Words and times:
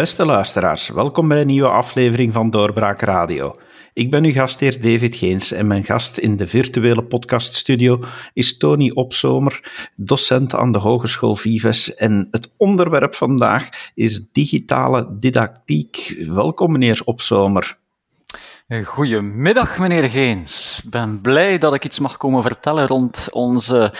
Beste 0.00 0.24
luisteraars, 0.24 0.88
welkom 0.88 1.28
bij 1.28 1.40
een 1.40 1.46
nieuwe 1.46 1.68
aflevering 1.68 2.32
van 2.32 2.50
Doorbraak 2.50 3.00
Radio. 3.00 3.54
Ik 3.92 4.10
ben 4.10 4.24
uw 4.24 4.32
gastheer 4.32 4.80
David 4.80 5.16
Geens 5.16 5.52
en 5.52 5.66
mijn 5.66 5.84
gast 5.84 6.16
in 6.16 6.36
de 6.36 6.46
virtuele 6.46 7.06
podcaststudio 7.06 8.00
is 8.32 8.56
Tony 8.56 8.90
Opzomer, 8.94 9.88
docent 9.96 10.54
aan 10.54 10.72
de 10.72 10.78
Hogeschool 10.78 11.36
Vives. 11.36 11.94
En 11.94 12.28
het 12.30 12.54
onderwerp 12.56 13.14
vandaag 13.14 13.68
is 13.94 14.30
digitale 14.32 15.16
didactiek. 15.18 16.24
Welkom, 16.26 16.72
meneer 16.72 17.02
Opzomer. 17.04 17.78
Goedemiddag, 18.84 19.78
meneer 19.78 20.10
Geens. 20.10 20.80
Ik 20.84 20.90
ben 20.90 21.20
blij 21.20 21.58
dat 21.58 21.74
ik 21.74 21.84
iets 21.84 21.98
mag 21.98 22.16
komen 22.16 22.42
vertellen 22.42 22.86
rond 22.86 23.28
onze 23.32 23.92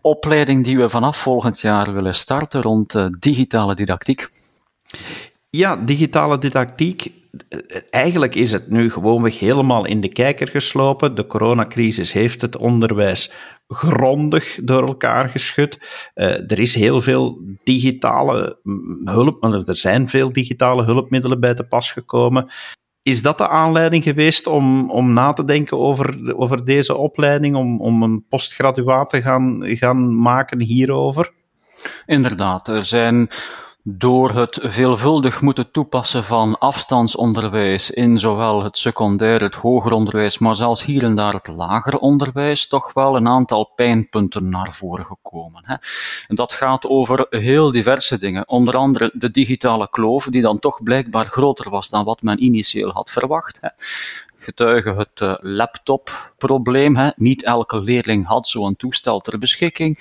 opleiding 0.00 0.64
die 0.64 0.78
we 0.78 0.88
vanaf 0.88 1.16
volgend 1.16 1.60
jaar 1.60 1.92
willen 1.92 2.14
starten 2.14 2.62
rond 2.62 2.94
eh, 2.94 3.06
digitale 3.18 3.74
didactiek. 3.74 4.28
Ja, 5.56 5.76
digitale 5.76 6.38
didactiek. 6.38 7.12
Eigenlijk 7.90 8.34
is 8.34 8.52
het 8.52 8.70
nu 8.70 8.90
gewoonweg 8.90 9.38
helemaal 9.38 9.84
in 9.84 10.00
de 10.00 10.08
kijker 10.08 10.48
geslopen. 10.48 11.14
De 11.14 11.26
coronacrisis 11.26 12.12
heeft 12.12 12.40
het 12.40 12.56
onderwijs 12.56 13.32
grondig 13.68 14.58
door 14.62 14.86
elkaar 14.86 15.28
geschud. 15.28 15.78
Uh, 16.14 16.50
er 16.50 16.60
is 16.60 16.74
heel 16.74 17.00
veel 17.00 17.38
digitale 17.64 18.58
hulp, 19.04 19.44
er 19.68 19.76
zijn 19.76 20.08
veel 20.08 20.32
digitale 20.32 20.84
hulpmiddelen 20.84 21.40
bij 21.40 21.54
te 21.54 21.64
pas 21.64 21.90
gekomen. 21.90 22.50
Is 23.02 23.22
dat 23.22 23.38
de 23.38 23.48
aanleiding 23.48 24.02
geweest 24.02 24.46
om, 24.46 24.90
om 24.90 25.12
na 25.12 25.32
te 25.32 25.44
denken 25.44 25.78
over, 25.78 26.36
over 26.36 26.64
deze 26.64 26.96
opleiding, 26.96 27.56
om, 27.56 27.80
om 27.80 28.02
een 28.02 28.24
postgraduaat 28.28 29.10
te 29.10 29.22
gaan, 29.22 29.60
gaan 29.62 30.20
maken 30.20 30.60
hierover? 30.60 31.32
Inderdaad, 32.06 32.68
er 32.68 32.84
zijn 32.84 33.28
door 33.84 34.30
het 34.30 34.58
veelvuldig 34.62 35.40
moeten 35.40 35.70
toepassen 35.70 36.24
van 36.24 36.58
afstandsonderwijs 36.58 37.90
in 37.90 38.18
zowel 38.18 38.62
het 38.62 38.78
secundair, 38.78 39.42
het 39.42 39.54
hoger 39.54 39.92
onderwijs, 39.92 40.38
maar 40.38 40.56
zelfs 40.56 40.84
hier 40.84 41.02
en 41.02 41.14
daar 41.14 41.32
het 41.32 41.48
lager 41.48 41.98
onderwijs, 41.98 42.68
toch 42.68 42.92
wel 42.92 43.16
een 43.16 43.28
aantal 43.28 43.64
pijnpunten 43.64 44.48
naar 44.48 44.72
voren 44.72 45.06
gekomen. 45.06 45.62
Hè. 45.66 45.74
En 46.28 46.36
dat 46.36 46.52
gaat 46.52 46.86
over 46.86 47.26
heel 47.30 47.72
diverse 47.72 48.18
dingen. 48.18 48.48
Onder 48.48 48.76
andere 48.76 49.10
de 49.14 49.30
digitale 49.30 49.88
kloof, 49.90 50.24
die 50.24 50.42
dan 50.42 50.58
toch 50.58 50.82
blijkbaar 50.82 51.26
groter 51.26 51.70
was 51.70 51.88
dan 51.88 52.04
wat 52.04 52.22
men 52.22 52.42
initieel 52.42 52.90
had 52.90 53.10
verwacht. 53.10 53.58
Hè 53.60 53.68
getuige 54.42 54.90
het 54.90 55.20
uh, 55.20 55.34
laptopprobleem. 55.40 57.12
Niet 57.16 57.44
elke 57.44 57.80
leerling 57.80 58.26
had 58.26 58.48
zo'n 58.48 58.76
toestel 58.76 59.20
ter 59.20 59.38
beschikking. 59.38 59.98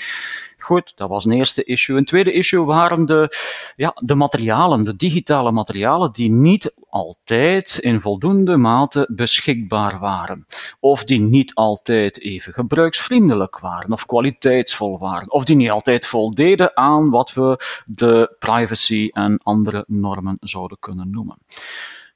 Goed, 0.61 0.93
dat 0.95 1.09
was 1.09 1.25
een 1.25 1.31
eerste 1.31 1.63
issue. 1.63 1.97
Een 1.97 2.05
tweede 2.05 2.31
issue 2.31 2.65
waren 2.65 3.05
de, 3.05 3.35
ja, 3.75 3.91
de 3.95 4.15
materialen, 4.15 4.83
de 4.83 4.95
digitale 4.95 5.51
materialen, 5.51 6.11
die 6.11 6.29
niet 6.29 6.73
altijd 6.89 7.77
in 7.77 8.01
voldoende 8.01 8.57
mate 8.57 9.09
beschikbaar 9.13 9.99
waren. 9.99 10.45
Of 10.79 11.03
die 11.03 11.19
niet 11.19 11.53
altijd 11.53 12.19
even 12.21 12.53
gebruiksvriendelijk 12.53 13.59
waren, 13.59 13.91
of 13.91 14.05
kwaliteitsvol 14.05 14.99
waren, 14.99 15.31
of 15.31 15.43
die 15.43 15.55
niet 15.55 15.69
altijd 15.69 16.05
voldeden 16.05 16.77
aan 16.77 17.09
wat 17.09 17.33
we 17.33 17.59
de 17.85 18.35
privacy 18.39 19.09
en 19.11 19.37
andere 19.43 19.83
normen 19.87 20.37
zouden 20.39 20.79
kunnen 20.79 21.09
noemen. 21.09 21.37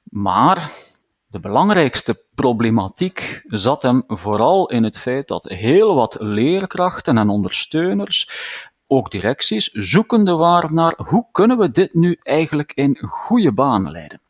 Maar 0.02 0.70
de 1.36 1.48
belangrijkste 1.48 2.26
problematiek 2.34 3.42
zat 3.46 3.82
hem 3.82 4.04
vooral 4.06 4.70
in 4.70 4.84
het 4.84 4.98
feit 4.98 5.28
dat 5.28 5.44
heel 5.44 5.94
wat 5.94 6.16
leerkrachten 6.20 7.18
en 7.18 7.28
ondersteuners 7.28 8.30
ook 8.88 9.10
directies, 9.10 9.70
zoekende 9.70 10.32
waren 10.32 10.74
naar 10.74 10.94
hoe 10.96 11.26
kunnen 11.32 11.58
we 11.58 11.70
dit 11.70 11.94
nu 11.94 12.18
eigenlijk 12.22 12.72
in 12.74 12.98
goede 12.98 13.52
banen 13.52 13.92
leiden. 13.92 14.20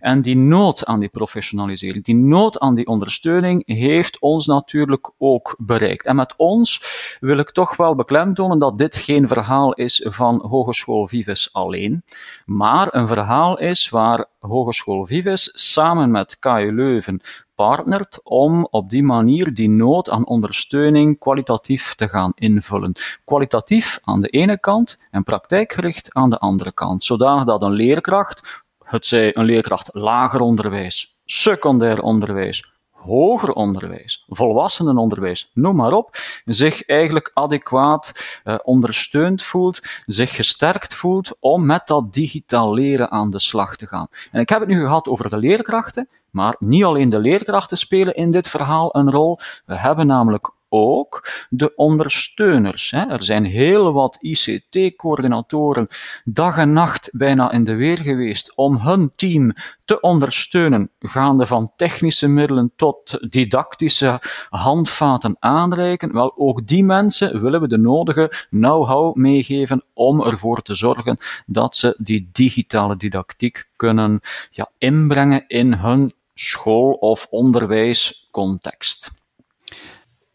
En 0.00 0.22
die 0.22 0.36
nood 0.36 0.84
aan 0.84 1.00
die 1.00 1.08
professionalisering, 1.08 2.04
die 2.04 2.14
nood 2.14 2.58
aan 2.58 2.74
die 2.74 2.86
ondersteuning 2.86 3.66
heeft 3.66 4.18
ons 4.20 4.46
natuurlijk 4.46 5.12
ook 5.18 5.54
bereikt. 5.58 6.06
En 6.06 6.16
met 6.16 6.34
ons 6.36 6.82
wil 7.20 7.38
ik 7.38 7.50
toch 7.50 7.76
wel 7.76 7.94
beklemtonen 7.94 8.58
dat 8.58 8.78
dit 8.78 8.96
geen 8.96 9.28
verhaal 9.28 9.72
is 9.72 10.06
van 10.08 10.46
Hogeschool 10.48 11.06
Vives 11.06 11.52
alleen, 11.52 12.04
maar 12.44 12.94
een 12.94 13.08
verhaal 13.08 13.58
is 13.58 13.88
waar 13.88 14.26
Hogeschool 14.38 15.06
Vives 15.06 15.72
samen 15.72 16.10
met 16.10 16.38
KU 16.38 16.72
Leuven 16.72 17.20
partnert 17.56 18.20
om 18.22 18.66
op 18.70 18.90
die 18.90 19.02
manier 19.02 19.54
die 19.54 19.68
nood 19.68 20.10
aan 20.10 20.26
ondersteuning 20.26 21.18
kwalitatief 21.18 21.94
te 21.94 22.08
gaan 22.08 22.32
invullen. 22.34 22.92
Kwalitatief 23.24 23.98
aan 24.02 24.20
de 24.20 24.28
ene 24.28 24.60
kant 24.60 25.02
en 25.10 25.24
praktijkgericht 25.24 26.14
aan 26.14 26.30
de 26.30 26.38
andere 26.38 26.72
kant, 26.72 27.04
zodanig 27.04 27.44
dat 27.44 27.62
een 27.62 27.72
leerkracht, 27.72 28.64
het 28.84 29.06
zij 29.06 29.36
een 29.36 29.44
leerkracht 29.44 29.90
lager 29.92 30.40
onderwijs, 30.40 31.16
secundair 31.24 32.02
onderwijs, 32.02 32.75
hoger 33.06 33.52
onderwijs, 33.52 34.24
volwassenenonderwijs, 34.28 35.50
noem 35.54 35.76
maar 35.76 35.92
op, 35.92 36.16
zich 36.44 36.86
eigenlijk 36.86 37.30
adequaat 37.34 38.40
uh, 38.44 38.58
ondersteund 38.62 39.42
voelt, 39.42 39.80
zich 40.06 40.34
gesterkt 40.34 40.94
voelt 40.94 41.36
om 41.40 41.66
met 41.66 41.86
dat 41.86 42.12
digitaal 42.12 42.74
leren 42.74 43.10
aan 43.10 43.30
de 43.30 43.38
slag 43.38 43.76
te 43.76 43.86
gaan. 43.86 44.08
En 44.32 44.40
ik 44.40 44.48
heb 44.48 44.60
het 44.60 44.68
nu 44.68 44.80
gehad 44.80 45.08
over 45.08 45.30
de 45.30 45.38
leerkrachten, 45.38 46.08
maar 46.30 46.56
niet 46.58 46.84
alleen 46.84 47.08
de 47.08 47.18
leerkrachten 47.18 47.76
spelen 47.76 48.14
in 48.14 48.30
dit 48.30 48.48
verhaal 48.48 48.96
een 48.96 49.10
rol. 49.10 49.38
We 49.64 49.76
hebben 49.76 50.06
namelijk 50.06 50.50
ook 50.76 51.28
de 51.50 51.74
ondersteuners. 51.74 52.92
Er 52.92 53.22
zijn 53.22 53.44
heel 53.44 53.92
wat 53.92 54.18
ICT-coördinatoren 54.20 55.88
dag 56.24 56.56
en 56.56 56.72
nacht 56.72 57.10
bijna 57.12 57.52
in 57.52 57.64
de 57.64 57.74
weer 57.74 57.98
geweest 57.98 58.56
om 58.56 58.76
hun 58.76 59.12
team 59.16 59.52
te 59.84 60.00
ondersteunen, 60.00 60.90
gaande 60.98 61.46
van 61.46 61.72
technische 61.76 62.28
middelen 62.28 62.72
tot 62.76 63.32
didactische 63.32 64.20
handvaten 64.48 65.36
aanreiken. 65.38 66.12
Wel, 66.12 66.32
ook 66.36 66.66
die 66.66 66.84
mensen 66.84 67.42
willen 67.42 67.60
we 67.60 67.68
de 67.68 67.78
nodige 67.78 68.32
know-how 68.50 69.14
meegeven 69.14 69.84
om 69.94 70.22
ervoor 70.22 70.62
te 70.62 70.74
zorgen 70.74 71.18
dat 71.46 71.76
ze 71.76 71.94
die 71.98 72.28
digitale 72.32 72.96
didactiek 72.96 73.68
kunnen 73.76 74.20
ja, 74.50 74.70
inbrengen 74.78 75.44
in 75.46 75.72
hun 75.72 76.14
school- 76.34 76.92
of 76.92 77.26
onderwijscontext. 77.30 79.25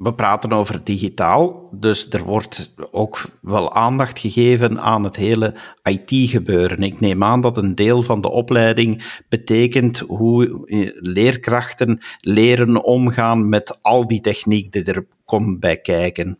We 0.01 0.13
praten 0.13 0.51
over 0.51 0.83
digitaal, 0.83 1.69
dus 1.71 2.09
er 2.09 2.23
wordt 2.23 2.73
ook 2.91 3.21
wel 3.41 3.73
aandacht 3.73 4.19
gegeven 4.19 4.81
aan 4.81 5.03
het 5.03 5.15
hele 5.15 5.55
IT-gebeuren. 5.83 6.83
Ik 6.83 6.99
neem 6.99 7.23
aan 7.23 7.41
dat 7.41 7.57
een 7.57 7.75
deel 7.75 8.03
van 8.03 8.21
de 8.21 8.29
opleiding 8.29 9.21
betekent 9.29 9.99
hoe 9.99 10.67
eh, 10.67 10.89
leerkrachten 10.93 12.01
leren 12.19 12.83
omgaan 12.83 13.49
met 13.49 13.79
al 13.81 14.07
die 14.07 14.21
techniek 14.21 14.71
die 14.71 14.83
er 14.83 15.05
komt 15.25 15.59
bij 15.59 15.77
kijken. 15.77 16.37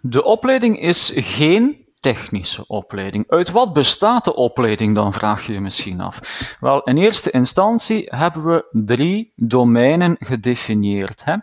De 0.00 0.24
opleiding 0.24 0.80
is 0.80 1.12
geen 1.16 1.83
technische 2.04 2.64
opleiding. 2.66 3.24
Uit 3.28 3.50
wat 3.50 3.72
bestaat 3.72 4.24
de 4.24 4.34
opleiding 4.34 4.94
dan, 4.94 5.12
vraag 5.12 5.46
je 5.46 5.52
je 5.52 5.60
misschien 5.60 6.00
af. 6.00 6.20
Wel, 6.60 6.82
in 6.82 6.96
eerste 6.96 7.30
instantie 7.30 8.04
hebben 8.06 8.44
we 8.44 8.68
drie 8.70 9.32
domeinen 9.36 10.16
gedefinieerd. 10.18 11.22
Hè. 11.24 11.34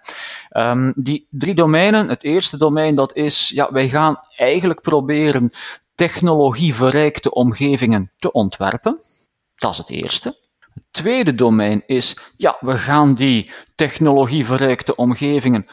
Um, 0.70 0.94
die 0.96 1.28
drie 1.30 1.54
domeinen, 1.54 2.10
het 2.10 2.24
eerste 2.24 2.58
domein 2.58 2.96
dat 2.96 3.16
is, 3.16 3.50
ja, 3.50 3.72
wij 3.72 3.90
gaan 3.90 4.20
eigenlijk 4.36 4.82
proberen 4.82 5.52
technologieverrijkte 5.96 7.32
omgevingen 7.32 8.12
te 8.18 8.32
ontwerpen. 8.32 9.02
Dat 9.56 9.72
is 9.72 9.78
het 9.78 9.90
eerste. 9.90 10.36
Het 10.74 10.84
tweede 10.92 11.36
domein 11.36 11.84
is, 11.86 12.20
ja, 12.38 12.58
we 12.60 12.78
gaan 12.78 13.14
die 13.14 13.52
technologieverrijkte 13.76 14.96
omgevingen 14.96 15.66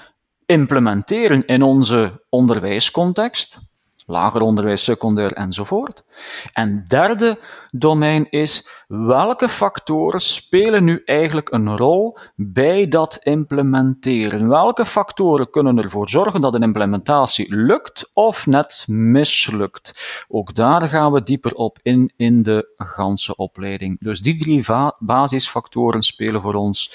implementeren 0.46 1.46
in 1.46 1.62
onze 1.62 2.24
onderwijscontext 2.28 3.67
lager 4.08 4.40
onderwijs, 4.40 4.84
secundair 4.84 5.32
enzovoort. 5.32 6.04
En 6.52 6.84
derde 6.88 7.38
domein 7.70 8.30
is 8.30 8.68
welke 8.88 9.48
factoren 9.48 10.20
spelen 10.20 10.84
nu 10.84 11.02
eigenlijk 11.04 11.52
een 11.52 11.76
rol 11.76 12.18
bij 12.34 12.88
dat 12.88 13.20
implementeren? 13.22 14.48
Welke 14.48 14.84
factoren 14.84 15.50
kunnen 15.50 15.78
ervoor 15.78 16.08
zorgen 16.08 16.40
dat 16.40 16.54
een 16.54 16.62
implementatie 16.62 17.54
lukt 17.54 18.10
of 18.12 18.46
net 18.46 18.84
mislukt? 18.88 20.24
Ook 20.28 20.54
daar 20.54 20.88
gaan 20.88 21.12
we 21.12 21.22
dieper 21.22 21.54
op 21.54 21.78
in 21.82 22.12
in 22.16 22.42
de 22.42 22.74
ganse 22.76 23.36
opleiding. 23.36 24.00
Dus 24.00 24.20
die 24.20 24.36
drie 24.36 24.64
basisfactoren 24.98 26.02
spelen 26.02 26.40
voor 26.40 26.54
ons 26.54 26.92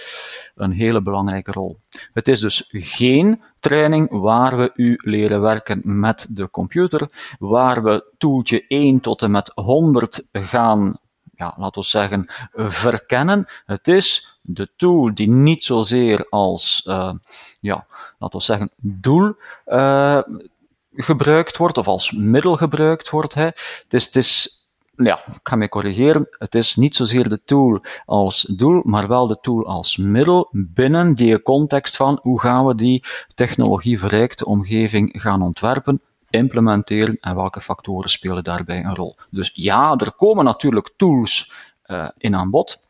een 0.55 0.71
hele 0.71 1.01
belangrijke 1.01 1.51
rol. 1.51 1.77
Het 2.13 2.27
is 2.27 2.39
dus 2.39 2.69
geen 2.71 3.41
training 3.59 4.07
waar 4.09 4.57
we 4.57 4.71
u 4.75 4.99
leren 5.03 5.41
werken 5.41 5.81
met 5.99 6.27
de 6.29 6.49
computer, 6.49 7.09
waar 7.39 7.83
we 7.83 8.11
toeltje 8.17 8.65
1 8.67 8.99
tot 8.99 9.21
en 9.21 9.31
met 9.31 9.51
100 9.55 10.27
gaan, 10.31 10.97
ja, 11.43 11.53
laten 11.57 11.81
we 11.81 11.87
zeggen, 11.87 12.27
verkennen. 12.53 13.47
Het 13.65 13.87
is 13.87 14.39
de 14.41 14.69
tool 14.75 15.13
die 15.13 15.29
niet 15.29 15.63
zozeer 15.63 16.27
als, 16.29 16.85
uh, 16.87 17.13
ja, 17.59 17.85
laten 18.19 18.39
we 18.39 18.45
zeggen, 18.45 18.71
doel 18.77 19.35
uh, 19.65 20.21
gebruikt 20.95 21.57
wordt 21.57 21.77
of 21.77 21.87
als 21.87 22.11
middel 22.11 22.55
gebruikt 22.55 23.09
wordt. 23.09 23.33
Hè. 23.33 23.43
Het 23.43 23.93
is, 23.93 24.05
het 24.05 24.15
is 24.15 24.61
ja, 24.95 25.19
ik 25.25 25.39
ga 25.43 25.55
me 25.55 25.69
corrigeren. 25.69 26.27
Het 26.31 26.55
is 26.55 26.75
niet 26.75 26.95
zozeer 26.95 27.29
de 27.29 27.41
tool 27.45 27.81
als 28.05 28.41
doel, 28.41 28.81
maar 28.83 29.07
wel 29.07 29.27
de 29.27 29.37
tool 29.41 29.65
als 29.65 29.97
middel 29.97 30.49
binnen 30.51 31.13
die 31.13 31.41
context 31.41 31.95
van 31.95 32.19
hoe 32.21 32.39
gaan 32.39 32.65
we 32.65 32.75
die 32.75 33.03
technologieverrijkte 33.35 34.45
omgeving 34.45 35.21
gaan 35.21 35.41
ontwerpen, 35.41 36.01
implementeren 36.33 37.17
en 37.21 37.35
welke 37.35 37.61
factoren 37.61 38.09
spelen 38.09 38.43
daarbij 38.43 38.83
een 38.83 38.95
rol. 38.95 39.15
Dus 39.29 39.51
ja, 39.53 39.95
er 39.95 40.11
komen 40.11 40.45
natuurlijk 40.45 40.93
tools 40.97 41.51
uh, 41.85 42.09
in 42.17 42.35
aan 42.35 42.49
bod. 42.49 42.81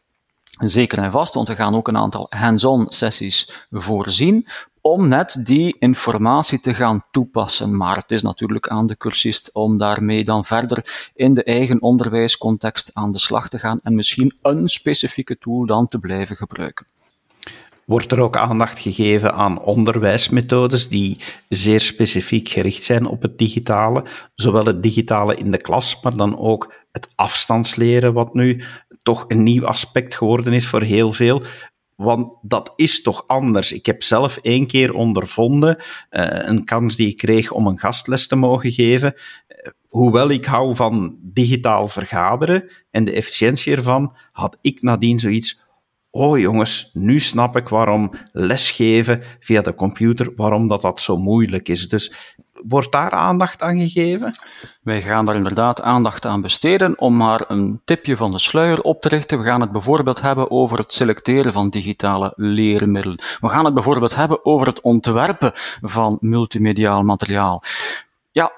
Zeker 0.59 0.99
en 0.99 1.11
vast, 1.11 1.33
want 1.33 1.47
we 1.47 1.55
gaan 1.55 1.75
ook 1.75 1.87
een 1.87 1.97
aantal 1.97 2.27
hands-on 2.29 2.85
sessies 2.89 3.67
voorzien 3.71 4.47
om 4.81 5.07
net 5.07 5.45
die 5.45 5.75
informatie 5.79 6.59
te 6.59 6.73
gaan 6.73 7.05
toepassen. 7.11 7.77
Maar 7.77 7.95
het 7.95 8.11
is 8.11 8.21
natuurlijk 8.21 8.67
aan 8.67 8.87
de 8.87 8.97
cursist 8.97 9.53
om 9.53 9.77
daarmee 9.77 10.23
dan 10.23 10.45
verder 10.45 11.11
in 11.15 11.33
de 11.33 11.43
eigen 11.43 11.81
onderwijscontext 11.81 12.91
aan 12.93 13.11
de 13.11 13.19
slag 13.19 13.49
te 13.49 13.59
gaan 13.59 13.79
en 13.83 13.95
misschien 13.95 14.37
een 14.41 14.67
specifieke 14.67 15.37
tool 15.37 15.65
dan 15.65 15.87
te 15.87 15.99
blijven 15.99 16.35
gebruiken. 16.35 16.85
Wordt 17.85 18.11
er 18.11 18.19
ook 18.19 18.37
aandacht 18.37 18.79
gegeven 18.79 19.33
aan 19.33 19.61
onderwijsmethodes 19.61 20.87
die 20.87 21.17
zeer 21.49 21.79
specifiek 21.79 22.49
gericht 22.49 22.83
zijn 22.83 23.05
op 23.05 23.21
het 23.21 23.37
digitale, 23.37 24.03
zowel 24.35 24.65
het 24.65 24.83
digitale 24.83 25.35
in 25.35 25.51
de 25.51 25.57
klas, 25.57 26.01
maar 26.01 26.15
dan 26.15 26.37
ook 26.37 26.73
het 26.91 27.07
afstandsleren, 27.15 28.13
wat 28.13 28.33
nu 28.33 28.61
toch 29.01 29.25
een 29.27 29.43
nieuw 29.43 29.65
aspect 29.65 30.15
geworden 30.15 30.53
is 30.53 30.67
voor 30.67 30.81
heel 30.81 31.11
veel. 31.11 31.41
Want 31.95 32.33
dat 32.41 32.73
is 32.75 33.01
toch 33.01 33.27
anders. 33.27 33.71
Ik 33.71 33.85
heb 33.85 34.03
zelf 34.03 34.37
één 34.37 34.67
keer 34.67 34.93
ondervonden, 34.93 35.77
uh, 35.77 35.83
een 36.29 36.63
kans 36.63 36.95
die 36.95 37.07
ik 37.07 37.17
kreeg 37.17 37.51
om 37.51 37.67
een 37.67 37.79
gastles 37.79 38.27
te 38.27 38.35
mogen 38.35 38.71
geven. 38.71 39.13
Uh, 39.13 39.71
hoewel 39.87 40.29
ik 40.29 40.45
hou 40.45 40.75
van 40.75 41.19
digitaal 41.21 41.87
vergaderen 41.87 42.69
en 42.91 43.05
de 43.05 43.11
efficiëntie 43.11 43.75
ervan, 43.75 44.15
had 44.31 44.57
ik 44.61 44.81
nadien 44.81 45.19
zoiets. 45.19 45.61
Oh 46.15 46.39
jongens, 46.39 46.89
nu 46.93 47.19
snap 47.19 47.55
ik 47.55 47.69
waarom 47.69 48.11
lesgeven 48.31 49.23
via 49.39 49.61
de 49.61 49.75
computer, 49.75 50.33
waarom 50.35 50.67
dat, 50.67 50.81
dat 50.81 50.99
zo 50.99 51.17
moeilijk 51.17 51.69
is. 51.69 51.89
Dus 51.89 52.35
wordt 52.53 52.91
daar 52.91 53.11
aandacht 53.11 53.61
aan 53.61 53.79
gegeven? 53.79 54.35
Wij 54.81 55.01
gaan 55.01 55.25
daar 55.25 55.35
inderdaad 55.35 55.81
aandacht 55.81 56.25
aan 56.25 56.41
besteden. 56.41 56.99
Om 56.99 57.17
maar 57.17 57.43
een 57.47 57.81
tipje 57.85 58.17
van 58.17 58.31
de 58.31 58.39
sluier 58.39 58.81
op 58.81 59.01
te 59.01 59.07
richten, 59.07 59.37
we 59.37 59.43
gaan 59.43 59.61
het 59.61 59.71
bijvoorbeeld 59.71 60.21
hebben 60.21 60.51
over 60.51 60.77
het 60.77 60.93
selecteren 60.93 61.53
van 61.53 61.69
digitale 61.69 62.33
leermiddelen. 62.35 63.19
We 63.39 63.49
gaan 63.49 63.65
het 63.65 63.73
bijvoorbeeld 63.73 64.15
hebben 64.15 64.45
over 64.45 64.67
het 64.67 64.81
ontwerpen 64.81 65.51
van 65.81 66.17
multimediaal 66.21 67.03
materiaal. 67.03 67.63
Ja, 68.31 68.51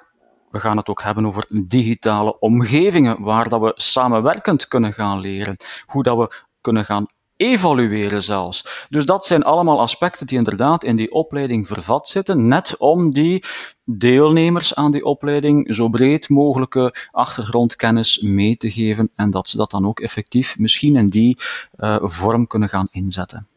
we 0.52 0.60
gaan 0.60 0.78
het 0.78 0.88
ook 0.88 1.02
hebben 1.02 1.26
over 1.26 1.48
digitale 1.68 2.40
omgevingen 2.40 3.22
waar 3.22 3.50
dat 3.50 3.62
we 3.62 3.72
samenwerkend 3.76 4.68
kunnen 4.68 4.94
gaan 4.94 5.20
leren. 5.20 5.56
Hoe 5.86 6.04
dat 6.04 6.18
we 6.18 6.44
kunnen 6.62 6.86
gaan 6.86 7.06
evalueren 7.38 8.24
zelfs. 8.24 8.86
Dus 8.90 9.06
dat 9.06 9.26
zijn 9.26 9.44
allemaal 9.44 9.82
aspecten 9.82 10.28
die 10.28 10.38
inderdaad 10.38 10.84
in 10.84 10.96
die 10.96 11.12
opleiding 11.12 11.68
vervat 11.68 12.08
zitten, 12.08 12.48
net 12.48 12.78
om 12.78 13.14
die 13.14 13.44
deelnemers 13.84 14.76
aan 14.76 14.92
die 14.92 15.06
opleiding 15.06 15.76
zo 15.76 15.90
breed 15.90 16.30
mogelijke 16.30 16.96
achtergrondkennis 17.12 18.20
mee 18.20 18.58
te 18.58 18.72
geven 18.72 19.10
en 19.16 19.30
dat 19.30 19.50
ze 19.50 19.58
dat 19.58 19.72
dan 19.72 19.88
ook 19.88 20.00
effectief 20.00 20.60
misschien 20.60 20.96
in 20.96 21.10
die 21.10 21.38
uh, 21.80 21.98
vorm 22.02 22.48
kunnen 22.48 22.70
gaan 22.70 22.88
inzetten. 22.92 23.48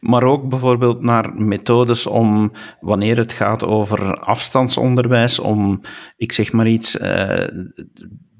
Maar 0.00 0.22
ook 0.22 0.48
bijvoorbeeld 0.48 1.00
naar 1.00 1.34
methodes 1.34 2.06
om, 2.06 2.52
wanneer 2.80 3.16
het 3.16 3.32
gaat 3.32 3.64
over 3.64 4.18
afstandsonderwijs, 4.20 5.38
om, 5.38 5.80
ik 6.16 6.32
zeg 6.32 6.52
maar 6.52 6.68
iets, 6.68 6.96
uh, 6.96 7.48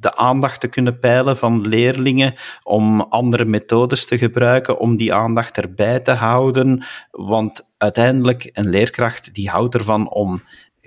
de 0.06 0.16
aandacht 0.16 0.60
te 0.60 0.68
kunnen 0.68 0.98
peilen 0.98 1.36
van 1.36 1.68
leerlingen, 1.68 2.34
om 2.62 3.00
andere 3.00 3.44
methodes 3.44 4.06
te 4.06 4.18
gebruiken, 4.18 4.78
om 4.78 4.96
die 4.96 5.14
aandacht 5.14 5.56
erbij 5.56 6.00
te 6.00 6.12
houden. 6.12 6.84
Want 7.10 7.68
uiteindelijk, 7.78 8.50
een 8.52 8.68
leerkracht 8.68 9.34
die 9.34 9.48
houdt 9.48 9.74
ervan 9.74 10.10
om 10.10 10.42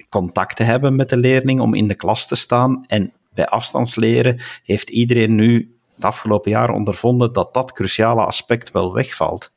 contact 0.10 0.56
te 0.56 0.64
hebben 0.64 0.96
met 0.96 1.10
de 1.10 1.18
leerling, 1.18 1.60
om 1.60 1.74
in 1.74 1.88
de 1.88 1.96
klas 1.96 2.28
te 2.28 2.36
staan. 2.36 2.86
En 2.88 3.14
bij 3.34 3.48
afstandsleren 3.48 4.42
heeft 4.64 4.90
iedereen 4.90 5.36
nu 5.36 5.76
het 5.96 6.04
afgelopen 6.04 6.52
jaar 6.52 6.70
ondervonden 6.70 7.34
dat 7.34 7.54
dat 7.54 7.72
cruciale 7.72 8.26
aspect 8.26 8.72
wel 8.72 8.94
wegvalt. 8.94 9.52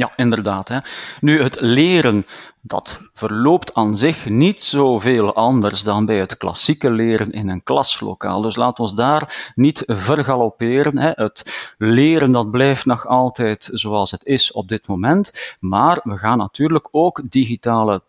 Ja, 0.00 0.12
inderdaad. 0.16 0.68
Hè. 0.68 0.78
Nu, 1.20 1.42
het 1.42 1.60
leren, 1.60 2.24
dat 2.60 3.00
verloopt 3.12 3.74
aan 3.74 3.96
zich 3.96 4.28
niet 4.28 4.62
zoveel 4.62 5.34
anders 5.34 5.82
dan 5.82 6.06
bij 6.06 6.18
het 6.18 6.36
klassieke 6.36 6.90
leren 6.90 7.30
in 7.30 7.48
een 7.48 7.62
klaslokaal. 7.62 8.42
Dus 8.42 8.56
laten 8.56 8.76
we 8.76 8.82
ons 8.82 8.94
daar 8.94 9.52
niet 9.54 9.82
vergalopperen. 9.86 10.98
Hè. 10.98 11.10
Het 11.14 11.72
leren, 11.78 12.32
dat 12.32 12.50
blijft 12.50 12.84
nog 12.84 13.06
altijd 13.06 13.68
zoals 13.72 14.10
het 14.10 14.24
is 14.24 14.52
op 14.52 14.68
dit 14.68 14.86
moment. 14.86 15.56
Maar 15.60 16.00
we 16.02 16.18
gaan 16.18 16.38
natuurlijk 16.38 16.88
ook 16.90 17.30
digitale 17.30 18.02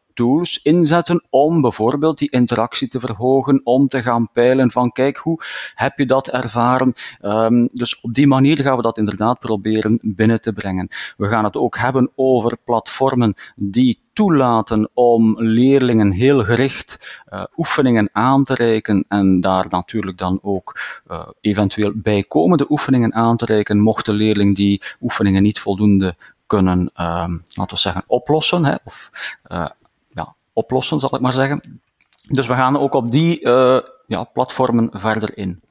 inzetten 0.64 1.26
om 1.30 1.62
bijvoorbeeld 1.62 2.18
die 2.18 2.30
interactie 2.30 2.88
te 2.88 3.00
verhogen, 3.00 3.62
om 3.64 3.88
te 3.88 4.02
gaan 4.02 4.30
peilen 4.32 4.72
van 4.72 4.92
kijk, 4.92 5.18
hoe 5.18 5.40
heb 5.76 5.98
je 5.98 6.06
dat 6.06 6.28
ervaren? 6.28 6.94
Um, 7.22 7.70
dus 7.72 8.02
op 8.02 8.14
die 8.14 8.28
manier 8.28 8.58
gaan 8.58 8.76
we 8.76 8.82
dat 8.82 8.98
inderdaad 8.98 9.40
proberen 9.40 10.00
binnen 10.02 10.42
te 10.42 10.54
brengen. 10.54 10.88
We 11.18 11.28
gaan 11.28 11.44
het 11.44 11.58
ook 11.58 11.78
hebben 11.78 12.12
over 12.16 12.58
platformen 12.64 13.34
die 13.56 14.00
toelaten 14.14 14.90
om 14.94 15.36
leerlingen 15.42 16.12
heel 16.12 16.40
gericht 16.40 17.22
uh, 17.30 17.44
oefeningen 17.58 18.10
aan 18.12 18.44
te 18.44 18.54
reiken 18.54 19.06
en 19.08 19.42
daar 19.42 19.66
natuurlijk 19.70 20.18
dan 20.18 20.40
ook 20.42 20.80
uh, 21.12 21.28
eventueel 21.42 21.92
bijkomende 21.96 22.66
oefeningen 22.70 23.14
aan 23.14 23.38
te 23.38 23.46
reiken, 23.46 23.80
mocht 23.80 24.06
de 24.06 24.14
leerling 24.14 24.56
die 24.56 24.82
oefeningen 25.02 25.44
niet 25.44 25.60
voldoende 25.60 26.16
kunnen, 26.48 26.80
uh, 26.80 27.28
laten 27.54 27.76
we 27.76 27.78
zeggen, 27.78 28.04
oplossen 28.08 28.66
hè, 28.66 28.76
of 28.84 29.10
uh, 29.52 29.66
oplossen, 30.54 31.00
zal 31.00 31.16
ik 31.16 31.22
maar 31.22 31.34
zeggen. 31.34 31.80
Dus 32.28 32.48
we 32.48 32.54
gaan 32.54 32.78
ook 32.78 32.94
op 32.94 33.12
die 33.12 33.42
uh, 33.42 33.80
ja, 34.08 34.24
platformen 34.24 34.90
verder 34.92 35.38
in. 35.38 35.62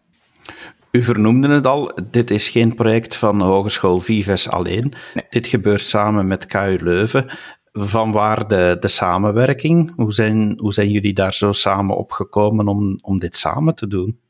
U 0.90 1.02
vernoemde 1.02 1.48
het 1.48 1.66
al, 1.66 1.98
dit 2.10 2.30
is 2.30 2.48
geen 2.48 2.74
project 2.74 3.16
van 3.16 3.40
Hogeschool 3.40 4.00
Vives 4.00 4.48
alleen. 4.48 4.92
Nee. 5.14 5.26
Dit 5.30 5.46
gebeurt 5.46 5.84
samen 5.84 6.26
met 6.26 6.46
KU 6.46 6.78
Leuven. 6.82 7.38
Van 7.72 8.12
waar 8.12 8.48
de, 8.48 8.76
de 8.80 8.88
samenwerking? 8.88 9.92
Hoe 9.96 10.12
zijn, 10.12 10.58
hoe 10.58 10.72
zijn 10.72 10.90
jullie 10.90 11.12
daar 11.12 11.34
zo 11.34 11.52
samen 11.52 11.96
opgekomen 11.96 12.68
om, 12.68 12.98
om 13.00 13.18
dit 13.18 13.36
samen 13.36 13.74
te 13.74 13.86
doen? 13.86 14.20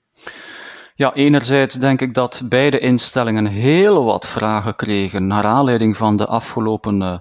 Ja, 0.94 1.14
enerzijds 1.14 1.74
denk 1.74 2.00
ik 2.00 2.14
dat 2.14 2.42
beide 2.48 2.78
instellingen 2.78 3.46
heel 3.46 4.04
wat 4.04 4.26
vragen 4.26 4.76
kregen 4.76 5.26
naar 5.26 5.44
aanleiding 5.44 5.96
van 5.96 6.16
de 6.16 6.26
afgelopen 6.26 7.00
uh, 7.00 7.18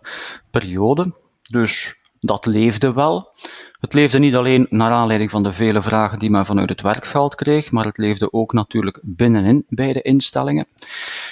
periode. 0.52 1.14
Dus 1.50 1.99
dat 2.20 2.46
leefde 2.46 2.94
wel. 2.94 3.34
Het 3.80 3.94
leefde 3.94 4.20
niet 4.20 4.36
alleen 4.36 4.68
naar 4.70 4.92
aanleiding 4.92 5.32
van 5.32 5.44
de 5.44 5.54
vele 5.54 5.82
vragen 5.82 6.20
die 6.20 6.30
men 6.30 6.46
vanuit 6.46 6.70
het 6.70 6.82
werkveld 6.82 7.36
kreeg, 7.36 7.72
maar 7.72 7.86
het 7.86 7.98
leefde 7.98 8.34
ook 8.34 8.54
natuurlijk 8.54 9.00
binnenin 9.04 9.66
bij 9.70 9.94
de 9.94 10.02
instellingen. 10.02 10.66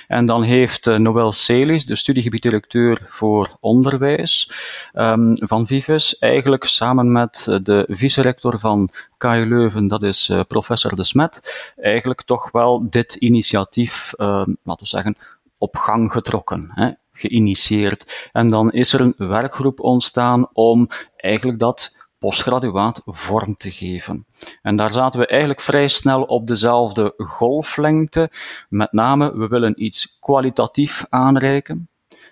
En 0.08 0.25
dan 0.25 0.44
heeft 0.44 0.88
uh, 0.88 0.98
Noël 0.98 1.32
Celis, 1.32 1.86
de 1.86 1.96
studiegebieddirecteur 1.96 3.01
voor 3.08 3.58
onderwijs 3.60 4.51
um, 4.94 5.29
van 5.34 5.67
Vives, 5.67 6.17
eigenlijk 6.17 6.63
samen 6.63 7.12
met 7.12 7.60
de 7.63 7.86
vice-rector 7.89 8.60
van 8.60 8.89
KU 9.17 9.46
Leuven, 9.46 9.88
dat 9.88 10.03
is 10.03 10.29
uh, 10.29 10.39
professor 10.48 10.96
De 10.96 11.03
Smet, 11.03 11.74
eigenlijk 11.75 12.22
toch 12.24 12.51
wel 12.51 12.89
dit 12.89 13.15
initiatief, 13.15 14.13
uh, 14.17 14.27
laten 14.63 14.84
we 14.84 14.88
zeggen, 14.88 15.15
op 15.58 15.75
gang 15.75 16.12
getrokken. 16.12 16.72
Hè 16.74 16.91
geïnitieerd. 17.17 18.29
En 18.31 18.47
dan 18.47 18.71
is 18.71 18.93
er 18.93 19.01
een 19.01 19.15
werkgroep 19.17 19.79
ontstaan 19.79 20.50
om 20.53 20.88
eigenlijk 21.15 21.59
dat 21.59 21.95
postgraduaat 22.19 23.01
vorm 23.05 23.55
te 23.55 23.71
geven. 23.71 24.25
En 24.62 24.75
daar 24.75 24.93
zaten 24.93 25.19
we 25.19 25.27
eigenlijk 25.27 25.62
vrij 25.62 25.88
snel 25.88 26.24
op 26.24 26.47
dezelfde 26.47 27.13
golflengte. 27.17 28.29
Met 28.69 28.91
name, 28.91 29.38
we 29.38 29.47
willen 29.47 29.83
iets 29.83 30.17
kwalitatief 30.19 31.05
aanreiken. 31.09 31.89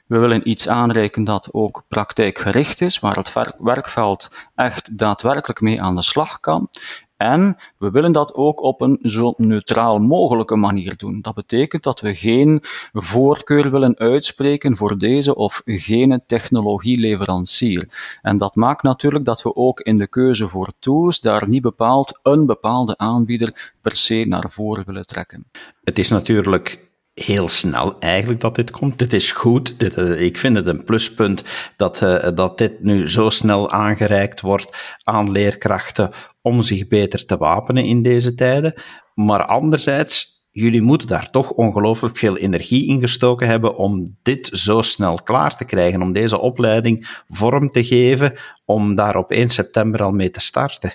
We 0.08 0.18
willen 0.18 0.50
iets 0.50 0.68
aanreiken 0.70 1.24
dat 1.24 1.50
ook 1.52 1.84
praktijkgericht 1.88 2.82
is, 2.82 3.00
waar 3.00 3.16
het 3.16 3.34
werkveld 3.58 4.48
echt 4.56 4.98
daadwerkelijk 4.98 5.62
mee 5.62 5.82
aan 5.82 5.96
de 5.96 6.02
slag 6.02 6.40
kan. 6.40 6.70
En 7.18 7.58
we 7.78 7.92
willen 7.92 8.12
dat 8.12 8.34
ook 8.34 8.62
op 8.62 8.82
een 8.82 9.00
zo 9.02 9.34
neutraal 9.38 10.00
mogelijke 10.00 10.56
manier 10.56 10.98
doen. 10.98 11.22
Dat 11.22 11.34
betekent 11.34 11.84
dat 11.84 12.02
we 12.02 12.16
geen 12.16 12.60
voorkeur 12.94 13.72
willen 13.72 13.98
uitspreken 13.98 14.76
voor 14.76 14.98
deze 14.98 15.36
of 15.36 15.62
gene 15.66 16.22
technologieleverancier. 16.26 17.88
En 18.22 18.38
dat 18.38 18.56
maakt 18.56 18.84
natuurlijk 18.84 19.26
dat 19.26 19.42
we 19.42 19.56
ook 19.56 19.80
in 19.80 19.96
de 19.96 20.08
keuze 20.08 20.48
voor 20.48 20.72
tools 20.80 21.20
daar 21.20 21.48
niet 21.48 21.62
bepaald 21.62 22.20
een 22.24 22.46
bepaalde 22.46 22.98
aanbieder 22.98 23.74
per 23.82 23.96
se 23.96 24.26
naar 24.28 24.50
voren 24.50 24.86
willen 24.86 25.06
trekken. 25.06 25.46
Het 25.84 26.00
is 26.00 26.10
natuurlijk 26.10 26.85
heel 27.16 27.48
snel 27.48 28.00
eigenlijk 28.00 28.42
dat 28.42 28.56
dit 28.56 28.72
komt. 28.72 29.00
Dit 29.00 29.14
is 29.14 29.32
goed. 29.32 29.76
Uh, 29.98 30.22
ik 30.22 30.38
vind 30.38 30.56
het 30.56 30.68
een 30.68 30.84
pluspunt 30.84 31.44
dat, 31.78 32.02
uh, 32.02 32.28
dat 32.36 32.58
dit 32.58 32.84
nu 32.84 33.10
zo 33.10 33.30
snel 33.30 33.72
aangereikt 33.72 34.42
wordt 34.42 34.98
aan 35.04 35.32
leerkrachten 35.32 36.12
om 36.42 36.62
zich 36.62 36.88
beter 36.88 37.26
te 37.26 37.38
wapenen 37.38 37.86
in 37.86 38.02
deze 38.02 38.34
tijden. 38.34 38.74
Maar 39.14 39.46
anderzijds, 39.46 40.46
jullie 40.52 40.82
moeten 40.82 41.08
daar 41.08 41.30
toch 41.30 41.52
ongelooflijk 41.52 42.18
veel 42.18 42.38
energie 42.38 42.88
in 42.88 43.00
gestoken 43.00 43.48
hebben 43.48 43.78
om 43.78 44.18
dit 44.24 44.50
zo 44.52 44.82
snel 44.82 45.22
klaar 45.24 45.58
te 45.58 45.66
krijgen, 45.66 46.02
om 46.02 46.14
deze 46.14 46.40
opleiding 46.40 47.22
vorm 47.28 47.70
te 47.70 47.84
geven, 47.84 48.34
om 48.66 48.96
daar 48.96 49.16
op 49.16 49.32
1 49.32 49.50
september 49.50 50.04
al 50.04 50.12
mee 50.12 50.32
te 50.32 50.42
starten. 50.42 50.94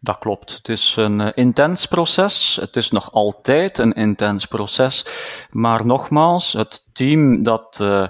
Dat 0.00 0.18
klopt. 0.18 0.56
Het 0.56 0.68
is 0.68 0.96
een 0.96 1.20
uh, 1.20 1.28
intens 1.34 1.86
proces. 1.86 2.58
Het 2.60 2.76
is 2.76 2.90
nog 2.90 3.12
altijd 3.12 3.78
een 3.78 3.92
intens 3.92 4.46
proces. 4.46 5.06
Maar 5.50 5.86
nogmaals, 5.86 6.52
het 6.52 6.90
team 6.92 7.42
dat, 7.42 7.78
uh, 7.82 8.08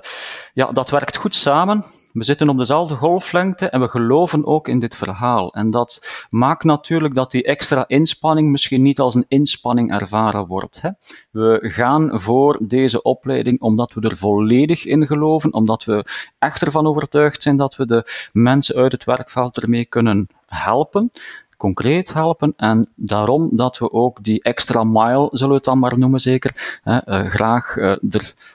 ja, 0.53 0.73
dat 0.73 0.91
werkt 0.91 1.17
goed 1.17 1.35
samen. 1.35 1.85
We 2.13 2.25
zitten 2.25 2.49
op 2.49 2.59
dezelfde 2.59 2.95
golflengte 2.95 3.69
en 3.69 3.81
we 3.81 3.89
geloven 3.89 4.47
ook 4.47 4.69
in 4.69 4.79
dit 4.79 4.97
verhaal. 4.97 5.53
En 5.53 5.71
dat 5.71 6.27
maakt 6.29 6.65
natuurlijk 6.65 7.15
dat 7.15 7.31
die 7.31 7.43
extra 7.43 7.85
inspanning 7.87 8.51
misschien 8.51 8.83
niet 8.83 9.01
als 9.01 9.15
een 9.15 9.25
inspanning 9.29 9.93
ervaren 9.93 10.47
wordt. 10.47 10.81
Hè. 10.81 10.91
We 11.31 11.59
gaan 11.63 12.21
voor 12.21 12.59
deze 12.61 13.03
opleiding 13.03 13.61
omdat 13.61 13.93
we 13.93 14.01
er 14.01 14.17
volledig 14.17 14.85
in 14.85 15.07
geloven, 15.07 15.53
omdat 15.53 15.85
we 15.85 16.05
echt 16.39 16.63
ervan 16.63 16.87
overtuigd 16.87 17.43
zijn 17.43 17.57
dat 17.57 17.77
we 17.77 17.87
de 17.87 18.29
mensen 18.33 18.77
uit 18.77 18.93
het 18.93 19.05
werkveld 19.05 19.63
ermee 19.63 19.87
kunnen 19.87 20.27
helpen 20.47 21.11
concreet 21.59 22.13
helpen. 22.13 22.55
En 22.57 22.89
daarom 22.97 23.57
dat 23.57 23.79
we 23.79 23.93
ook 23.93 24.25
die 24.25 24.43
extra 24.43 24.85
mile, 24.85 25.29
zullen 25.31 25.49
we 25.49 25.55
het 25.55 25.65
dan 25.65 25.79
maar 25.79 25.99
noemen 25.99 26.21
zeker, 26.21 26.79
hè, 26.83 27.09
uh, 27.09 27.31
graag 27.31 27.77
uh, 27.77 27.97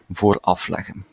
ervoor 0.09 0.37
afleggen. 0.41 1.05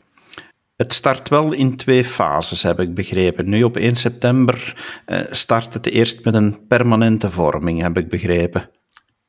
Het 0.75 0.93
start 0.93 1.29
wel 1.29 1.51
in 1.51 1.75
twee 1.75 2.05
fases, 2.05 2.63
heb 2.63 2.79
ik 2.79 2.93
begrepen. 2.93 3.49
Nu 3.49 3.63
op 3.63 3.77
1 3.77 3.95
september 3.95 4.81
uh, 5.05 5.19
start 5.29 5.73
het 5.73 5.87
eerst 5.87 6.25
met 6.25 6.33
een 6.33 6.67
permanente 6.67 7.29
vorming, 7.29 7.81
heb 7.81 7.97
ik 7.97 8.09
begrepen. 8.09 8.69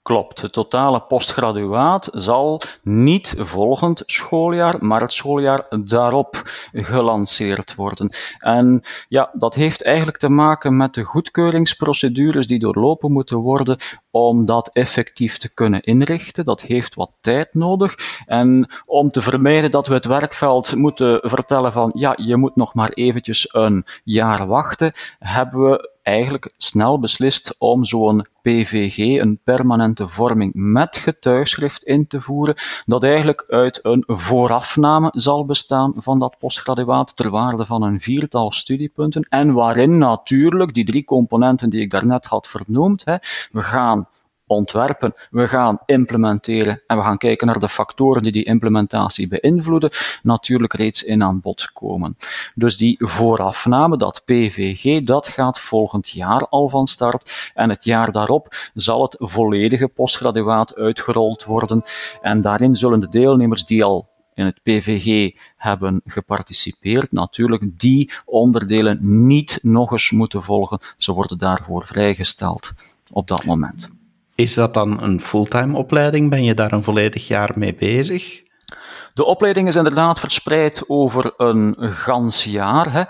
Klopt. 0.02 0.40
Het 0.40 0.52
totale 0.52 1.00
postgraduaat 1.00 2.08
zal 2.12 2.60
niet 2.82 3.34
volgend 3.38 4.02
schooljaar, 4.06 4.76
maar 4.80 5.00
het 5.00 5.12
schooljaar 5.12 5.66
daarop 5.84 6.42
gelanceerd 6.72 7.74
worden. 7.74 8.12
En 8.38 8.82
ja, 9.08 9.30
dat 9.32 9.54
heeft 9.54 9.84
eigenlijk 9.84 10.18
te 10.18 10.28
maken 10.28 10.76
met 10.76 10.94
de 10.94 11.02
goedkeuringsprocedures 11.02 12.46
die 12.46 12.58
doorlopen 12.58 13.12
moeten 13.12 13.36
worden 13.36 13.78
om 14.10 14.44
dat 14.44 14.70
effectief 14.72 15.38
te 15.38 15.54
kunnen 15.54 15.82
inrichten. 15.82 16.44
Dat 16.44 16.60
heeft 16.60 16.94
wat 16.94 17.18
tijd 17.20 17.54
nodig. 17.54 17.94
En 18.26 18.70
om 18.86 19.10
te 19.10 19.22
vermijden 19.22 19.70
dat 19.70 19.86
we 19.86 19.94
het 19.94 20.04
werkveld 20.04 20.74
moeten 20.74 21.20
vertellen 21.22 21.72
van 21.72 21.92
ja, 21.94 22.12
je 22.16 22.36
moet 22.36 22.56
nog 22.56 22.74
maar 22.74 22.90
eventjes 22.90 23.54
een 23.54 23.86
jaar 24.04 24.46
wachten, 24.46 24.94
hebben 25.18 25.70
we 25.70 25.90
eigenlijk 26.02 26.54
snel 26.56 26.98
beslist 26.98 27.54
om 27.58 27.84
zo'n 27.84 28.26
PVG, 28.42 28.98
een 28.98 29.40
permanente 29.44 30.08
vorming 30.08 30.52
met 30.54 30.96
getuigschrift 30.96 31.84
in 31.84 32.06
te 32.06 32.20
voeren, 32.20 32.54
dat 32.84 33.04
eigenlijk 33.04 33.44
uit 33.48 33.80
een 33.82 34.04
voorafname 34.06 35.10
zal 35.14 35.46
bestaan 35.46 35.92
van 35.96 36.18
dat 36.18 36.38
postgraduaat 36.38 37.16
ter 37.16 37.30
waarde 37.30 37.66
van 37.66 37.82
een 37.82 38.00
viertal 38.00 38.52
studiepunten. 38.52 39.26
En 39.28 39.52
waarin 39.52 39.98
natuurlijk 39.98 40.74
die 40.74 40.84
drie 40.84 41.04
componenten 41.04 41.70
die 41.70 41.80
ik 41.80 41.90
daarnet 41.90 42.26
had 42.26 42.48
vernoemd, 42.48 43.04
hè, 43.04 43.16
we 43.50 43.62
gaan 43.62 44.08
ontwerpen, 44.52 45.14
we 45.30 45.48
gaan 45.48 45.78
implementeren 45.86 46.82
en 46.86 46.96
we 46.96 47.02
gaan 47.02 47.18
kijken 47.18 47.46
naar 47.46 47.58
de 47.58 47.68
factoren 47.68 48.22
die 48.22 48.32
die 48.32 48.44
implementatie 48.44 49.28
beïnvloeden, 49.28 49.90
natuurlijk 50.22 50.72
reeds 50.72 51.02
in 51.02 51.22
aan 51.22 51.40
bod 51.40 51.70
komen. 51.72 52.16
Dus 52.54 52.76
die 52.76 52.96
voorafname, 52.98 53.96
dat 53.96 54.22
PVG, 54.24 55.00
dat 55.00 55.28
gaat 55.28 55.60
volgend 55.60 56.08
jaar 56.08 56.48
al 56.48 56.68
van 56.68 56.86
start 56.86 57.50
en 57.54 57.68
het 57.68 57.84
jaar 57.84 58.12
daarop 58.12 58.70
zal 58.74 59.02
het 59.02 59.16
volledige 59.18 59.88
postgraduaat 59.88 60.74
uitgerold 60.76 61.44
worden 61.44 61.82
en 62.20 62.40
daarin 62.40 62.74
zullen 62.74 63.00
de 63.00 63.08
deelnemers 63.08 63.64
die 63.64 63.84
al 63.84 64.10
in 64.34 64.44
het 64.44 64.62
PVG 64.62 65.36
hebben 65.56 66.00
geparticipeerd, 66.04 67.12
natuurlijk 67.12 67.78
die 67.78 68.12
onderdelen 68.24 69.26
niet 69.26 69.58
nog 69.62 69.92
eens 69.92 70.10
moeten 70.10 70.42
volgen. 70.42 70.78
Ze 70.96 71.12
worden 71.12 71.38
daarvoor 71.38 71.86
vrijgesteld 71.86 72.72
op 73.10 73.26
dat 73.26 73.44
moment. 73.44 74.01
Is 74.34 74.54
dat 74.54 74.74
dan 74.74 75.02
een 75.02 75.20
fulltime 75.20 75.76
opleiding? 75.76 76.30
Ben 76.30 76.44
je 76.44 76.54
daar 76.54 76.72
een 76.72 76.82
volledig 76.82 77.28
jaar 77.28 77.50
mee 77.54 77.74
bezig? 77.74 78.42
De 79.14 79.24
opleiding 79.24 79.68
is 79.68 79.76
inderdaad 79.76 80.20
verspreid 80.20 80.84
over 80.88 81.34
een 81.36 81.76
gans 81.78 82.44
jaar. 82.44 82.92
Hè. 82.92 83.02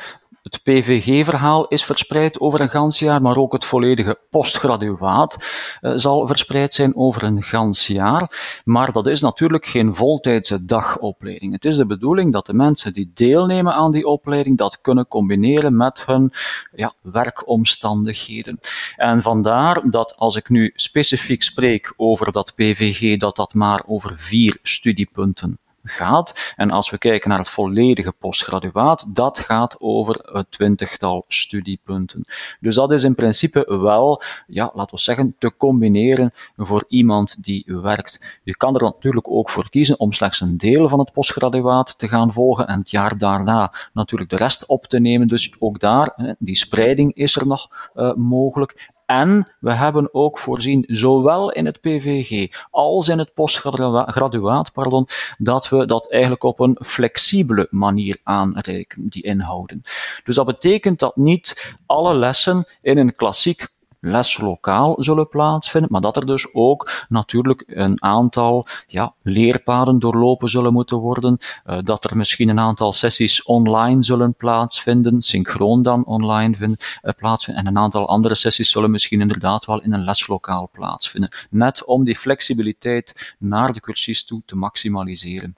Het 0.42 0.62
PVG-verhaal 0.62 1.68
is 1.68 1.84
verspreid 1.84 2.40
over 2.40 2.61
een 2.61 2.70
gans 2.70 2.99
jaar, 2.99 3.22
maar 3.22 3.37
ook 3.37 3.52
het 3.52 3.64
volledige 3.64 4.18
postgraduaat 4.30 5.37
uh, 5.80 5.92
zal 5.94 6.26
verspreid 6.26 6.75
zijn 6.75 6.96
over 6.96 7.22
een 7.22 7.42
gans 7.42 7.87
jaar. 7.87 8.61
Maar 8.64 8.92
dat 8.92 9.06
is 9.06 9.20
natuurlijk 9.20 9.66
geen 9.66 9.94
voltijdse 9.94 10.64
dagopleiding. 10.64 11.52
Het 11.52 11.64
is 11.64 11.76
de 11.76 11.87
bedoeling 11.87 12.32
dat 12.32 12.46
de 12.46 12.54
mensen 12.54 12.92
die 12.92 13.11
deelnemen 13.14 13.75
aan 13.75 13.92
die 13.92 14.06
opleiding 14.06 14.58
dat 14.58 14.80
kunnen 14.80 15.08
combineren 15.08 15.76
met 15.76 16.06
hun 16.06 16.32
ja, 16.72 16.92
werkomstandigheden. 17.02 18.58
En 18.96 19.22
vandaar 19.22 19.90
dat 19.90 20.16
als 20.16 20.37
ik 20.37 20.49
nu 20.49 20.72
specifiek 20.75 21.42
spreek 21.42 21.94
over 21.96 22.32
dat 22.32 22.52
PVG, 22.54 23.16
dat 23.16 23.37
dat 23.37 23.54
maar 23.54 23.82
over 23.87 24.16
vier 24.16 24.58
studiepunten 24.62 25.58
gaat. 25.82 26.52
En 26.56 26.70
als 26.70 26.90
we 26.90 26.98
kijken 26.98 27.28
naar 27.28 27.38
het 27.38 27.48
volledige 27.48 28.12
postgraduaat, 28.12 29.14
dat 29.14 29.38
gaat 29.38 29.76
over 29.78 30.34
een 30.36 30.46
twintigtal 30.48 31.24
studiepunten. 31.28 32.24
Dus 32.60 32.74
dat 32.74 32.92
is 32.92 33.02
in 33.02 33.14
principe 33.14 33.78
wel, 33.80 34.22
ja, 34.46 34.70
laten 34.74 34.94
we 34.94 35.00
zeggen, 35.00 35.34
te 35.38 35.56
combineren 35.56 36.32
voor 36.56 36.84
iemand 36.88 37.44
die 37.44 37.64
werkt. 37.66 38.40
Je 38.42 38.56
kan 38.56 38.74
er 38.74 38.82
natuurlijk 38.82 39.30
ook 39.30 39.50
voor 39.50 39.70
kiezen 39.70 40.00
om 40.00 40.12
slechts 40.12 40.40
een 40.40 40.56
deel 40.56 40.88
van 40.88 40.98
het 40.98 41.12
postgraduaat 41.12 41.98
te 41.98 42.08
gaan 42.08 42.32
volgen 42.32 42.66
en 42.66 42.78
het 42.78 42.90
jaar 42.90 43.18
daarna 43.18 43.72
natuurlijk 43.92 44.30
de 44.30 44.36
rest 44.36 44.66
op 44.66 44.86
te 44.86 45.00
nemen. 45.00 45.28
Dus 45.28 45.54
ook 45.58 45.80
daar, 45.80 46.36
die 46.38 46.56
spreiding 46.56 47.14
is 47.14 47.36
er 47.36 47.46
nog 47.46 47.90
uh, 47.94 48.14
mogelijk. 48.14 48.90
En 49.12 49.52
we 49.61 49.73
hebben 49.73 50.14
ook 50.14 50.38
voorzien, 50.38 50.85
zowel 50.87 51.52
in 51.52 51.66
het 51.66 51.81
PVG 51.81 52.49
als 52.71 53.09
in 53.09 53.19
het 53.19 53.35
postgraduaat, 53.35 54.73
pardon, 54.73 55.09
dat 55.38 55.69
we 55.69 55.87
dat 55.87 56.11
eigenlijk 56.11 56.42
op 56.42 56.61
een 56.61 56.78
flexibele 56.85 57.66
manier 57.71 58.19
aanreiken, 58.23 59.09
die 59.09 59.23
inhouden. 59.23 59.83
Dus 60.25 60.35
dat 60.35 60.47
betekent 60.47 60.99
dat 60.99 61.16
niet 61.16 61.75
alle 61.87 62.14
lessen 62.14 62.64
in 62.83 62.99
een 62.99 63.14
klassiek 63.14 63.69
leslokaal 64.04 64.94
zullen 64.99 65.28
plaatsvinden, 65.28 65.90
maar 65.92 66.00
dat 66.00 66.16
er 66.16 66.26
dus 66.26 66.54
ook 66.54 67.06
natuurlijk 67.09 67.64
een 67.66 68.02
aantal 68.02 68.66
ja, 68.87 69.14
leerpaden 69.23 69.99
doorlopen 69.99 70.49
zullen 70.49 70.73
moeten 70.73 70.97
worden, 70.97 71.38
uh, 71.66 71.78
dat 71.82 72.04
er 72.04 72.16
misschien 72.16 72.49
een 72.49 72.61
aantal 72.61 72.92
sessies 72.92 73.42
online 73.42 74.02
zullen 74.02 74.35
plaatsvinden, 74.35 75.21
synchroon 75.21 75.82
dan 75.82 76.04
online 76.04 76.54
vinden, 76.56 76.78
uh, 77.02 77.12
plaatsvinden, 77.16 77.64
en 77.64 77.71
een 77.71 77.78
aantal 77.78 78.09
andere 78.09 78.35
sessies 78.35 78.71
zullen 78.71 78.90
misschien 78.90 79.21
inderdaad 79.21 79.64
wel 79.64 79.82
in 79.82 79.92
een 79.92 80.04
leslokaal 80.04 80.68
plaatsvinden, 80.73 81.30
net 81.50 81.85
om 81.85 82.04
die 82.04 82.16
flexibiliteit 82.16 83.35
naar 83.38 83.73
de 83.73 83.80
cursist 83.80 84.26
toe 84.26 84.42
te 84.47 84.56
maximaliseren. 84.56 85.56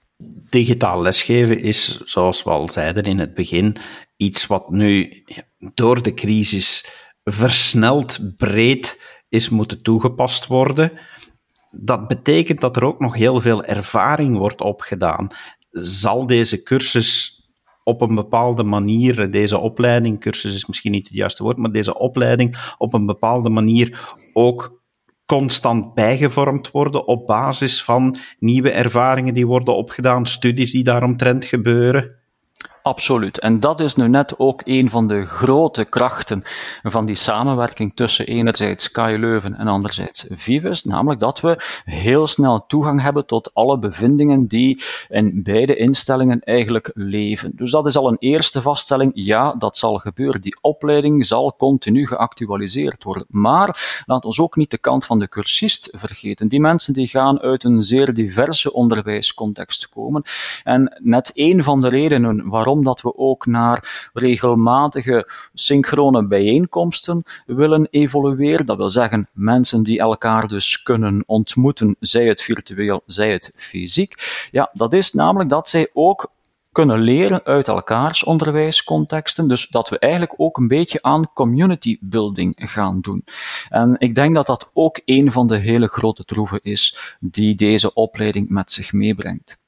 Digitaal 0.49 1.01
lesgeven 1.01 1.61
is, 1.61 2.01
zoals 2.03 2.43
we 2.43 2.49
al 2.49 2.69
zeiden 2.69 3.03
in 3.03 3.19
het 3.19 3.33
begin, 3.33 3.77
iets 4.17 4.47
wat 4.47 4.69
nu 4.69 5.23
door 5.73 6.01
de 6.01 6.13
crisis 6.13 6.85
versneld 7.31 8.37
breed 8.37 9.01
is 9.29 9.49
moeten 9.49 9.81
toegepast 9.81 10.47
worden. 10.47 10.91
Dat 11.71 12.07
betekent 12.07 12.59
dat 12.59 12.75
er 12.75 12.83
ook 12.83 12.99
nog 12.99 13.15
heel 13.15 13.41
veel 13.41 13.63
ervaring 13.63 14.37
wordt 14.37 14.61
opgedaan. 14.61 15.27
Zal 15.71 16.25
deze 16.25 16.63
cursus 16.63 17.39
op 17.83 18.01
een 18.01 18.15
bepaalde 18.15 18.63
manier, 18.63 19.31
deze 19.31 19.57
opleiding, 19.57 20.19
cursus 20.19 20.55
is 20.55 20.65
misschien 20.65 20.91
niet 20.91 21.07
het 21.07 21.17
juiste 21.17 21.43
woord, 21.43 21.57
maar 21.57 21.71
deze 21.71 21.97
opleiding 21.97 22.73
op 22.77 22.93
een 22.93 23.05
bepaalde 23.05 23.49
manier 23.49 23.99
ook 24.33 24.83
constant 25.25 25.93
bijgevormd 25.93 26.71
worden 26.71 27.07
op 27.07 27.27
basis 27.27 27.83
van 27.83 28.17
nieuwe 28.39 28.71
ervaringen 28.71 29.33
die 29.33 29.47
worden 29.47 29.75
opgedaan, 29.75 30.25
studies 30.25 30.71
die 30.71 30.83
daaromtrent 30.83 31.45
gebeuren? 31.45 32.24
Absoluut. 32.85 33.39
En 33.39 33.59
dat 33.59 33.79
is 33.79 33.95
nu 33.95 34.07
net 34.07 34.39
ook 34.39 34.61
een 34.65 34.89
van 34.89 35.07
de 35.07 35.25
grote 35.25 35.85
krachten 35.85 36.43
van 36.83 37.05
die 37.05 37.15
samenwerking 37.15 37.91
tussen 37.95 38.25
enerzijds 38.25 38.83
Sky 38.83 39.15
Leuven 39.19 39.55
en 39.55 39.67
anderzijds 39.67 40.25
Vives, 40.29 40.83
namelijk 40.83 41.19
dat 41.19 41.39
we 41.39 41.61
heel 41.85 42.27
snel 42.27 42.65
toegang 42.67 43.01
hebben 43.01 43.25
tot 43.25 43.53
alle 43.53 43.79
bevindingen 43.79 44.47
die 44.47 44.83
in 45.09 45.43
beide 45.43 45.75
instellingen 45.75 46.39
eigenlijk 46.39 46.91
leven. 46.93 47.51
Dus 47.55 47.71
dat 47.71 47.85
is 47.85 47.97
al 47.97 48.07
een 48.07 48.17
eerste 48.19 48.61
vaststelling. 48.61 49.11
Ja, 49.13 49.55
dat 49.57 49.77
zal 49.77 49.97
gebeuren. 49.97 50.41
Die 50.41 50.57
opleiding 50.61 51.25
zal 51.25 51.55
continu 51.57 52.07
geactualiseerd 52.07 53.03
worden. 53.03 53.25
Maar 53.29 54.03
laat 54.05 54.25
ons 54.25 54.39
ook 54.39 54.55
niet 54.55 54.71
de 54.71 54.77
kant 54.77 55.05
van 55.05 55.19
de 55.19 55.27
cursist 55.27 55.89
vergeten. 55.91 56.47
Die 56.47 56.59
mensen 56.59 56.93
die 56.93 57.07
gaan 57.07 57.39
uit 57.39 57.63
een 57.63 57.83
zeer 57.83 58.13
diverse 58.13 58.73
onderwijscontext 58.73 59.89
komen. 59.89 60.23
En 60.63 60.97
net 61.03 61.31
een 61.33 61.63
van 61.63 61.81
de 61.81 61.89
redenen 61.89 62.49
waarom 62.49 62.73
Daarom 62.83 62.83
dat 62.83 63.01
we 63.01 63.17
ook 63.17 63.45
naar 63.45 64.09
regelmatige 64.13 65.29
synchrone 65.53 66.27
bijeenkomsten 66.27 67.23
willen 67.45 67.87
evolueren. 67.89 68.65
Dat 68.65 68.77
wil 68.77 68.89
zeggen, 68.89 69.27
mensen 69.33 69.83
die 69.83 69.99
elkaar 69.99 70.47
dus 70.47 70.83
kunnen 70.83 71.23
ontmoeten, 71.25 71.95
zij 71.99 72.25
het 72.25 72.41
virtueel, 72.41 73.01
zij 73.05 73.31
het 73.31 73.51
fysiek. 73.55 74.47
Ja, 74.51 74.69
dat 74.73 74.93
is 74.93 75.13
namelijk 75.13 75.49
dat 75.49 75.69
zij 75.69 75.89
ook 75.93 76.31
kunnen 76.71 76.99
leren 76.99 77.43
uit 77.43 77.67
elkaars 77.67 78.23
onderwijskontexten. 78.23 79.47
Dus 79.47 79.67
dat 79.67 79.89
we 79.89 79.99
eigenlijk 79.99 80.33
ook 80.37 80.57
een 80.57 80.67
beetje 80.67 81.01
aan 81.01 81.33
community 81.33 81.97
building 82.01 82.53
gaan 82.55 83.01
doen. 83.01 83.23
En 83.69 83.95
ik 83.97 84.15
denk 84.15 84.35
dat 84.35 84.47
dat 84.47 84.69
ook 84.73 85.01
een 85.05 85.31
van 85.31 85.47
de 85.47 85.57
hele 85.57 85.87
grote 85.87 86.25
troeven 86.25 86.59
is 86.63 87.15
die 87.19 87.55
deze 87.55 87.93
opleiding 87.93 88.49
met 88.49 88.71
zich 88.71 88.93
meebrengt. 88.93 89.63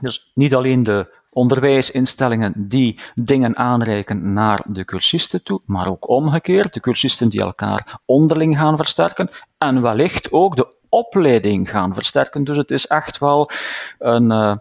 Dus 0.00 0.30
niet 0.34 0.54
alleen 0.54 0.82
de 0.82 1.16
onderwijsinstellingen 1.38 2.52
die 2.56 2.98
dingen 3.14 3.56
aanreiken 3.56 4.32
naar 4.32 4.60
de 4.66 4.84
cursisten 4.84 5.42
toe, 5.42 5.60
maar 5.66 5.88
ook 5.88 6.08
omgekeerd, 6.08 6.74
de 6.74 6.80
cursisten 6.80 7.28
die 7.28 7.40
elkaar 7.40 8.00
onderling 8.04 8.58
gaan 8.58 8.76
versterken 8.76 9.30
en 9.58 9.82
wellicht 9.82 10.32
ook 10.32 10.56
de 10.56 10.76
opleiding 10.88 11.70
gaan 11.70 11.94
versterken. 11.94 12.44
Dus 12.44 12.56
het 12.56 12.70
is 12.70 12.86
echt 12.86 13.18
wel 13.18 13.50
een, 13.98 14.30
uh, 14.30 14.56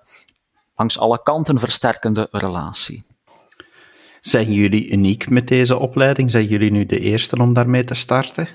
langs 0.75 0.99
alle 0.99 1.23
kanten 1.23 1.59
versterkende 1.59 2.27
relatie. 2.31 3.05
Zijn 4.21 4.53
jullie 4.53 4.89
uniek 4.89 5.29
met 5.29 5.47
deze 5.47 5.79
opleiding? 5.79 6.29
Zijn 6.29 6.45
jullie 6.45 6.71
nu 6.71 6.85
de 6.85 6.99
eerste 6.99 7.37
om 7.37 7.53
daarmee 7.53 7.83
te 7.83 7.93
starten? 7.93 8.47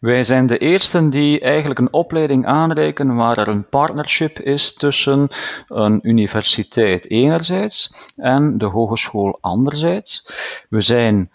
Wij 0.00 0.22
zijn 0.22 0.46
de 0.46 0.58
eersten 0.58 1.10
die 1.10 1.40
eigenlijk 1.40 1.80
een 1.80 1.92
opleiding 1.92 2.46
aanreiken 2.46 3.14
waar 3.14 3.38
er 3.38 3.48
een 3.48 3.68
partnership 3.68 4.38
is 4.38 4.74
tussen 4.74 5.28
een 5.68 5.98
universiteit 6.02 7.10
enerzijds 7.10 8.08
en 8.16 8.58
de 8.58 8.66
hogeschool 8.66 9.38
anderzijds. 9.40 10.26
We 10.68 10.80
zijn 10.80 11.30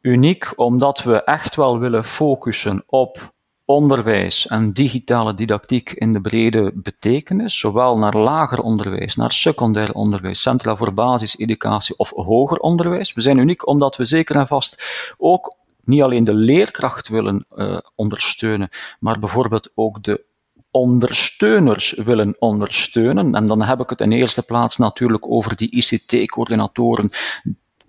uniek 0.00 0.52
omdat 0.56 1.02
we 1.02 1.24
echt 1.24 1.54
wel 1.54 1.78
willen 1.78 2.04
focussen 2.04 2.84
op 2.86 3.34
onderwijs 3.64 4.46
en 4.46 4.72
digitale 4.72 5.34
didactiek 5.34 5.90
in 5.90 6.12
de 6.12 6.20
brede 6.20 6.70
betekenis, 6.74 7.58
zowel 7.58 7.98
naar 7.98 8.16
lager 8.16 8.58
onderwijs, 8.58 9.16
naar 9.16 9.32
secundair 9.32 9.92
onderwijs, 9.92 10.40
centra 10.40 10.76
voor 10.76 10.94
basiseducatie 10.94 11.98
of 11.98 12.10
hoger 12.10 12.58
onderwijs. 12.58 13.12
We 13.12 13.20
zijn 13.20 13.38
uniek 13.38 13.66
omdat 13.66 13.96
we 13.96 14.04
zeker 14.04 14.36
en 14.36 14.46
vast 14.46 14.84
ook 15.18 15.56
niet 15.86 16.02
alleen 16.02 16.24
de 16.24 16.34
leerkracht 16.34 17.08
willen 17.08 17.46
uh, 17.56 17.78
ondersteunen, 17.94 18.68
maar 19.00 19.18
bijvoorbeeld 19.18 19.70
ook 19.74 20.02
de 20.02 20.24
ondersteuners 20.70 21.92
willen 21.92 22.36
ondersteunen. 22.38 23.34
En 23.34 23.46
dan 23.46 23.62
heb 23.62 23.80
ik 23.80 23.90
het 23.90 24.00
in 24.00 24.12
eerste 24.12 24.42
plaats 24.44 24.76
natuurlijk 24.76 25.30
over 25.30 25.56
die 25.56 25.70
ICT-coördinatoren 25.70 27.10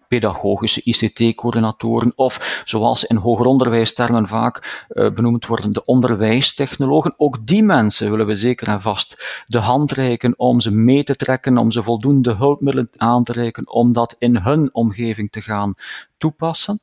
pedagogische 0.07 0.81
ICT-coördinatoren 0.83 2.13
of, 2.15 2.61
zoals 2.65 3.05
in 3.05 3.15
hoger 3.15 3.45
onderwijstermen 3.45 4.27
vaak 4.27 4.85
uh, 4.89 5.11
benoemd 5.11 5.45
worden, 5.45 5.73
de 5.73 5.85
onderwijstechnologen. 5.85 7.13
Ook 7.17 7.47
die 7.47 7.63
mensen 7.63 8.09
willen 8.09 8.25
we 8.25 8.35
zeker 8.35 8.67
en 8.67 8.81
vast 8.81 9.43
de 9.45 9.59
hand 9.59 9.91
reiken 9.91 10.33
om 10.37 10.59
ze 10.59 10.71
mee 10.75 11.03
te 11.03 11.15
trekken, 11.15 11.57
om 11.57 11.71
ze 11.71 11.83
voldoende 11.83 12.33
hulpmiddelen 12.33 12.89
aan 12.95 13.23
te 13.23 13.31
reiken, 13.31 13.71
om 13.71 13.93
dat 13.93 14.15
in 14.19 14.37
hun 14.37 14.69
omgeving 14.73 15.31
te 15.31 15.41
gaan 15.41 15.75
toepassen. 16.17 16.79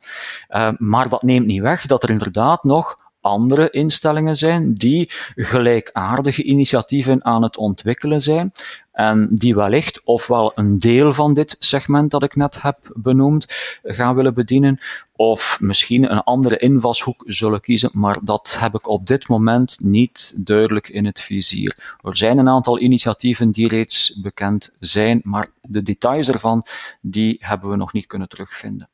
Uh, 0.49 0.71
maar 0.79 1.09
dat 1.09 1.23
neemt 1.23 1.47
niet 1.47 1.61
weg 1.61 1.87
dat 1.87 2.03
er 2.03 2.11
inderdaad 2.11 2.65
nog 2.65 2.97
andere 3.25 3.71
instellingen 3.71 4.37
zijn 4.37 4.75
die 4.75 5.11
gelijkaardige 5.35 6.43
initiatieven 6.43 7.25
aan 7.25 7.43
het 7.43 7.57
ontwikkelen 7.57 8.21
zijn 8.21 8.53
en 8.93 9.29
die 9.31 9.55
wellicht 9.55 10.01
ofwel 10.05 10.53
een 10.55 10.79
deel 10.79 11.13
van 11.13 11.35
dit 11.35 11.57
segment 11.59 12.11
dat 12.11 12.23
ik 12.23 12.37
net 12.37 12.63
heb 12.63 12.79
benoemd 12.95 13.47
gaan 13.83 14.15
willen 14.15 14.35
bedienen, 14.35 14.81
of 15.17 15.59
misschien 15.61 16.11
een 16.13 16.23
andere 16.23 16.57
invalshoek 16.57 17.23
zullen 17.27 17.61
kiezen, 17.61 17.91
maar 17.93 18.19
dat 18.23 18.57
heb 18.59 18.75
ik 18.75 18.89
op 18.89 19.07
dit 19.07 19.29
moment 19.29 19.79
niet 19.83 20.35
duidelijk 20.47 20.89
in 20.89 21.05
het 21.05 21.21
vizier. 21.21 21.97
Er 22.03 22.17
zijn 22.17 22.39
een 22.39 22.49
aantal 22.49 22.81
initiatieven 22.81 23.51
die 23.51 23.69
reeds 23.69 24.21
bekend 24.21 24.77
zijn, 24.81 25.21
maar 25.25 25.49
de 25.63 25.83
details 25.83 26.29
ervan 26.29 26.67
die 27.01 27.37
hebben 27.41 27.71
we 27.71 27.77
nog 27.77 27.93
niet 27.93 28.07
kunnen 28.07 28.29
terugvinden. 28.29 28.89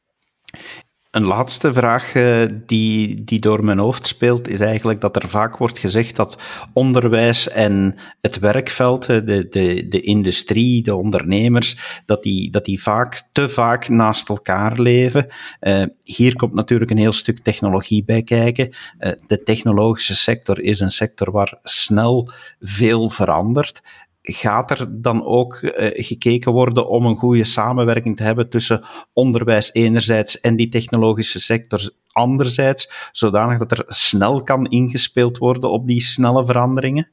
Een 1.10 1.24
laatste 1.24 1.72
vraag 1.72 2.14
uh, 2.14 2.46
die, 2.66 3.24
die 3.24 3.40
door 3.40 3.64
mijn 3.64 3.78
hoofd 3.78 4.06
speelt, 4.06 4.48
is 4.48 4.60
eigenlijk 4.60 5.00
dat 5.00 5.16
er 5.16 5.28
vaak 5.28 5.56
wordt 5.56 5.78
gezegd 5.78 6.16
dat 6.16 6.38
onderwijs 6.72 7.48
en 7.48 7.96
het 8.20 8.38
werkveld, 8.38 9.06
de, 9.06 9.22
de, 9.24 9.86
de 9.88 10.00
industrie, 10.00 10.82
de 10.82 10.94
ondernemers, 10.94 12.02
dat 12.06 12.22
die, 12.22 12.50
dat 12.50 12.64
die 12.64 12.82
vaak 12.82 13.22
te 13.32 13.48
vaak 13.48 13.88
naast 13.88 14.28
elkaar 14.28 14.80
leven. 14.80 15.26
Uh, 15.60 15.82
hier 16.02 16.36
komt 16.36 16.54
natuurlijk 16.54 16.90
een 16.90 16.96
heel 16.98 17.12
stuk 17.12 17.38
technologie 17.38 18.04
bij 18.04 18.22
kijken. 18.22 18.74
De 19.26 19.42
technologische 19.42 20.16
sector 20.16 20.60
is 20.60 20.80
een 20.80 20.90
sector 20.90 21.30
waar 21.30 21.58
snel 21.62 22.30
veel 22.60 23.08
verandert 23.08 23.82
gaat 24.22 24.70
er 24.70 24.86
dan 25.02 25.24
ook 25.24 25.60
uh, 25.62 25.72
gekeken 25.92 26.52
worden 26.52 26.88
om 26.88 27.06
een 27.06 27.16
goede 27.16 27.44
samenwerking 27.44 28.16
te 28.16 28.22
hebben 28.22 28.50
tussen 28.50 28.84
onderwijs 29.12 29.72
enerzijds 29.72 30.40
en 30.40 30.56
die 30.56 30.68
technologische 30.68 31.40
sector 31.40 31.90
anderzijds, 32.12 33.08
zodanig 33.12 33.58
dat 33.58 33.78
er 33.78 33.84
snel 33.86 34.42
kan 34.42 34.66
ingespeeld 34.66 35.38
worden 35.38 35.70
op 35.70 35.86
die 35.86 36.00
snelle 36.00 36.44
veranderingen? 36.44 37.08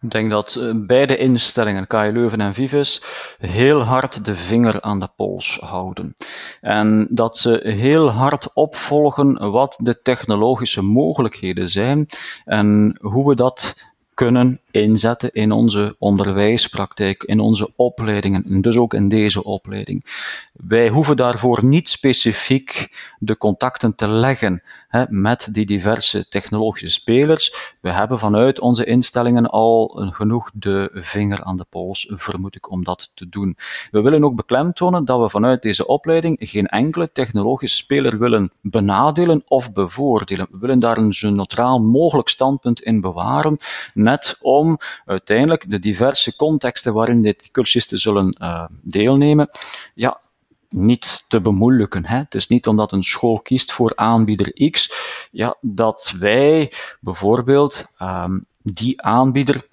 Ik 0.00 0.10
denk 0.10 0.30
dat 0.30 0.54
eh, 0.54 0.70
beide 0.74 1.16
instellingen, 1.16 1.86
KU 1.86 2.12
Leuven 2.12 2.40
en 2.40 2.54
Vives, 2.54 3.02
heel 3.38 3.82
hard 3.82 4.24
de 4.24 4.36
vinger 4.36 4.80
aan 4.80 5.00
de 5.00 5.08
pols 5.16 5.58
houden. 5.60 6.14
En 6.60 7.06
dat 7.10 7.36
ze 7.38 7.60
heel 7.62 8.10
hard 8.10 8.50
opvolgen 8.54 9.50
wat 9.50 9.78
de 9.82 10.02
technologische 10.02 10.82
mogelijkheden 10.82 11.68
zijn 11.68 12.06
en 12.44 12.98
hoe 13.00 13.28
we 13.28 13.34
dat 13.34 13.74
kunnen 14.14 14.60
inzetten 14.82 15.32
in 15.32 15.52
onze 15.52 15.96
onderwijspraktijk, 15.98 17.22
in 17.22 17.40
onze 17.40 17.72
opleidingen, 17.76 18.44
en 18.44 18.60
dus 18.60 18.76
ook 18.76 18.94
in 18.94 19.08
deze 19.08 19.44
opleiding. 19.44 20.04
Wij 20.52 20.88
hoeven 20.88 21.16
daarvoor 21.16 21.64
niet 21.64 21.88
specifiek 21.88 22.88
de 23.18 23.36
contacten 23.36 23.94
te 23.94 24.08
leggen 24.08 24.62
hè, 24.88 25.04
met 25.08 25.48
die 25.52 25.66
diverse 25.66 26.28
technologische 26.28 26.88
spelers. 26.88 27.74
We 27.80 27.92
hebben 27.92 28.18
vanuit 28.18 28.60
onze 28.60 28.84
instellingen 28.84 29.50
al 29.50 30.10
genoeg 30.12 30.50
de 30.54 30.90
vinger 30.92 31.44
aan 31.44 31.56
de 31.56 31.66
pols, 31.70 32.12
vermoed 32.14 32.56
ik, 32.56 32.70
om 32.70 32.84
dat 32.84 33.12
te 33.14 33.28
doen. 33.28 33.56
We 33.90 34.00
willen 34.00 34.24
ook 34.24 34.34
beklemtonen 34.34 35.04
dat 35.04 35.20
we 35.20 35.30
vanuit 35.30 35.62
deze 35.62 35.86
opleiding 35.86 36.36
geen 36.40 36.66
enkele 36.66 37.12
technologische 37.12 37.76
speler 37.76 38.18
willen 38.18 38.50
benadelen 38.60 39.42
of 39.46 39.72
bevoordelen. 39.72 40.46
We 40.50 40.58
willen 40.58 40.78
daar 40.78 40.98
een 40.98 41.12
zo 41.12 41.30
neutraal 41.30 41.78
mogelijk 41.78 42.28
standpunt 42.28 42.82
in 42.82 43.00
bewaren, 43.00 43.58
net 43.94 44.38
om 44.40 44.65
om 44.66 44.78
uiteindelijk 45.04 45.70
de 45.70 45.78
diverse 45.78 46.36
contexten 46.36 46.94
waarin 46.94 47.22
dit 47.22 47.48
cursisten 47.50 47.98
zullen 47.98 48.36
uh, 48.42 48.64
deelnemen, 48.82 49.48
ja, 49.94 50.20
niet 50.68 51.24
te 51.28 51.40
bemoeilijken. 51.40 52.06
Hè. 52.06 52.16
Het 52.16 52.34
is 52.34 52.48
niet 52.48 52.66
omdat 52.66 52.92
een 52.92 53.02
school 53.02 53.40
kiest 53.40 53.72
voor 53.72 53.92
aanbieder 53.94 54.70
X, 54.70 54.92
ja, 55.30 55.56
dat 55.60 56.14
wij 56.18 56.72
bijvoorbeeld 57.00 57.94
um, 58.02 58.46
die 58.62 59.02
aanbieder 59.02 59.66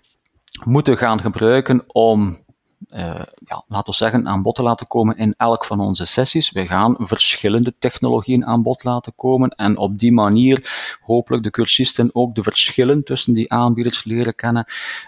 moeten 0.63 0.97
gaan 0.97 1.21
gebruiken 1.21 1.83
om 1.87 2.42
ja, 3.45 3.63
laten 3.67 3.91
we 3.91 3.93
zeggen, 3.93 4.27
aan 4.27 4.41
bod 4.41 4.55
te 4.55 4.63
laten 4.63 4.87
komen 4.87 5.17
in 5.17 5.33
elk 5.37 5.65
van 5.65 5.79
onze 5.79 6.05
sessies. 6.05 6.51
Wij 6.51 6.67
gaan 6.67 6.95
verschillende 6.99 7.73
technologieën 7.79 8.45
aan 8.45 8.63
bod 8.63 8.83
laten 8.83 9.13
komen 9.15 9.49
en 9.49 9.77
op 9.77 9.99
die 9.99 10.11
manier 10.11 10.97
hopelijk 11.01 11.43
de 11.43 11.49
cursisten 11.49 12.09
ook 12.13 12.35
de 12.35 12.43
verschillen 12.43 13.03
tussen 13.03 13.33
die 13.33 13.51
aanbieders 13.51 14.03
leren 14.03 14.35
kennen. 14.35 14.65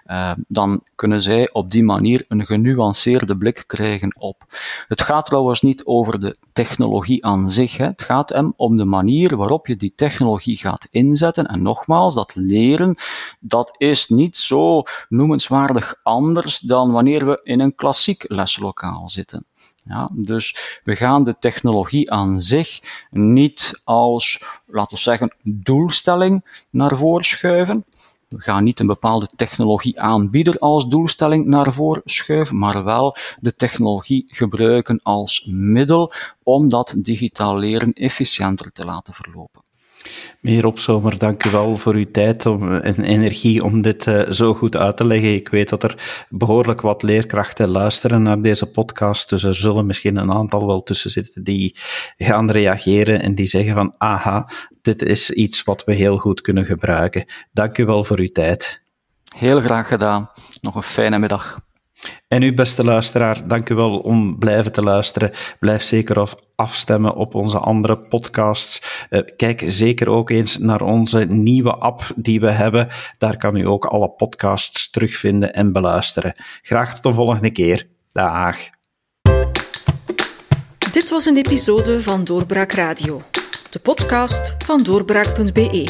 Uh, 0.08 0.32
dan 0.48 0.84
kunnen 0.96 1.22
zij 1.22 1.50
op 1.52 1.72
die 1.72 1.84
manier 1.84 2.26
een 2.28 2.46
genuanceerde 2.46 3.38
blik 3.38 3.64
krijgen 3.68 4.20
op. 4.20 4.44
Het 4.88 5.02
gaat 5.02 5.26
trouwens 5.26 5.62
niet 5.62 5.86
over 5.86 6.20
de 6.20 6.36
technologie 6.54 7.26
aan 7.26 7.50
zich. 7.50 7.78
Hè. 7.78 7.86
Het 7.86 8.02
gaat 8.02 8.30
hem 8.30 8.54
om 8.56 8.78
de 8.78 8.86
manier 8.86 9.38
waarop 9.38 9.68
je 9.68 9.76
die 9.76 9.94
technologie 9.96 10.58
gaat 10.58 10.88
inzetten. 10.92 11.46
En 11.46 11.62
nogmaals, 11.62 12.16
dat 12.16 12.36
leren, 12.36 12.96
dat 13.40 13.76
is 13.78 14.10
niet 14.10 14.38
zo 14.38 14.84
noemenswaardig 15.10 16.00
anders 16.04 16.60
dan 16.60 16.92
wanneer 16.92 17.26
we 17.26 17.40
in 17.44 17.60
een 17.60 17.75
klassiek 17.76 18.24
leslokaal 18.28 19.10
zitten. 19.10 19.46
Ja, 19.76 20.10
dus 20.12 20.80
we 20.84 20.96
gaan 20.96 21.24
de 21.24 21.36
technologie 21.40 22.12
aan 22.12 22.42
zich 22.42 22.82
niet 23.12 23.82
als, 23.84 24.44
laten 24.68 24.96
we 24.96 25.02
zeggen, 25.02 25.36
doelstelling 25.44 26.64
naar 26.70 26.98
voren 26.98 27.26
schuiven. 27.26 27.86
We 28.28 28.42
gaan 28.42 28.64
niet 28.64 28.80
een 28.80 28.88
bepaalde 28.88 29.30
technologie 29.36 30.02
aanbieder 30.02 30.58
als 30.58 30.88
doelstelling 30.88 31.46
naar 31.46 31.74
voren 31.74 32.02
schuiven, 32.06 32.58
maar 32.58 32.84
wel 32.84 33.16
de 33.40 33.56
technologie 33.56 34.24
gebruiken 34.28 35.00
als 35.04 35.46
middel 35.52 36.12
om 36.44 36.70
dat 36.70 36.94
digitaal 36.98 37.58
leren 37.58 37.94
efficiënter 37.94 38.72
te 38.72 38.86
laten 38.86 39.14
verlopen. 39.14 39.62
Meneer 40.40 40.66
Opzomer, 40.66 41.18
dank 41.18 41.46
u 41.46 41.50
wel 41.50 41.78
voor 41.78 41.94
uw 41.94 42.12
tijd 42.12 42.46
om, 42.46 42.74
en 42.74 43.04
energie 43.04 43.64
om 43.64 43.82
dit 43.82 44.08
uh, 44.08 44.30
zo 44.30 44.54
goed 44.54 44.78
uit 44.78 44.98
te 44.98 45.06
leggen. 45.06 45.34
Ik 45.34 45.50
weet 45.50 45.70
dat 45.70 45.84
er 45.84 46.26
behoorlijk 46.30 46.82
wat 46.82 47.04
leerkrachten 47.04 47.68
luisteren 47.68 48.22
naar 48.22 48.42
deze 48.42 48.72
podcast, 48.72 49.30
dus 49.30 49.44
er 49.44 49.56
zullen 49.56 49.86
misschien 49.86 50.18
een 50.18 50.34
aantal 50.34 50.68
wel 50.68 50.84
tussen 50.84 51.10
zitten 51.10 51.44
die 51.44 51.76
gaan 52.18 52.52
reageren 52.52 53.22
en 53.22 53.36
die 53.36 53.48
zeggen 53.48 53.74
van, 53.74 53.96
aha, 53.98 54.50
dit 54.82 55.02
is 55.02 55.32
iets 55.32 55.64
wat 55.64 55.84
we 55.84 55.94
heel 55.94 56.18
goed 56.18 56.42
kunnen 56.42 56.66
gebruiken. 56.66 57.26
Dank 57.52 57.78
u 57.78 57.86
wel 57.86 58.04
voor 58.04 58.20
uw 58.20 58.32
tijd. 58.32 58.84
Heel 59.36 59.62
graag 59.62 59.88
gedaan. 59.88 60.30
Nog 60.62 60.76
een 60.76 60.84
fijne 60.84 61.20
middag. 61.20 61.60
En 62.28 62.42
u, 62.42 62.54
beste 62.54 62.84
luisteraar, 62.84 63.48
dank 63.48 63.70
u 63.70 63.76
wel 63.76 63.98
om 63.98 64.40
blijven 64.40 64.72
te 64.72 64.82
luisteren. 64.82 65.32
Blijf 65.60 65.84
zeker 65.84 66.20
afstemmen 66.56 67.16
op 67.16 67.36
onze 67.36 67.58
andere 67.58 67.98
podcasts. 68.10 69.06
Uh, 69.10 69.22
kijk 69.38 69.64
zeker 69.66 70.10
ook 70.10 70.30
eens 70.30 70.58
naar 70.58 70.82
onze 70.82 71.26
nieuwe 71.26 71.76
app 71.76 72.14
die 72.16 72.40
we 72.40 72.50
hebben. 72.50 72.88
Daar 73.18 73.38
kan 73.38 73.56
u 73.56 73.68
ook 73.68 73.86
alle 73.86 74.10
podcasts 74.10 74.90
terugvinden 74.90 75.54
en 75.54 75.72
beluisteren. 75.72 76.36
Graag 76.62 76.94
tot 76.94 77.04
de 77.04 77.14
volgende 77.14 77.52
keer. 77.52 77.88
Dag. 78.12 78.58
Dit 80.92 81.10
was 81.10 81.26
een 81.26 81.38
episode 81.38 82.02
van 82.02 82.24
Doorbraak 82.24 82.72
Radio, 82.72 83.22
de 83.70 83.80
podcast 83.80 84.56
van 84.66 84.84
doorbraak.be. 84.84 85.88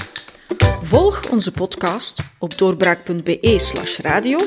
Volg 0.82 1.30
onze 1.32 1.52
podcast 1.52 2.20
op 2.40 2.58
doorbraak.be/radio 2.58 4.40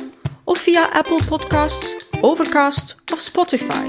of 0.44 0.58
via 0.58 0.88
Apple 0.92 1.24
Podcasts, 1.28 2.04
Overcast 2.20 2.96
of 3.12 3.20
Spotify. 3.20 3.88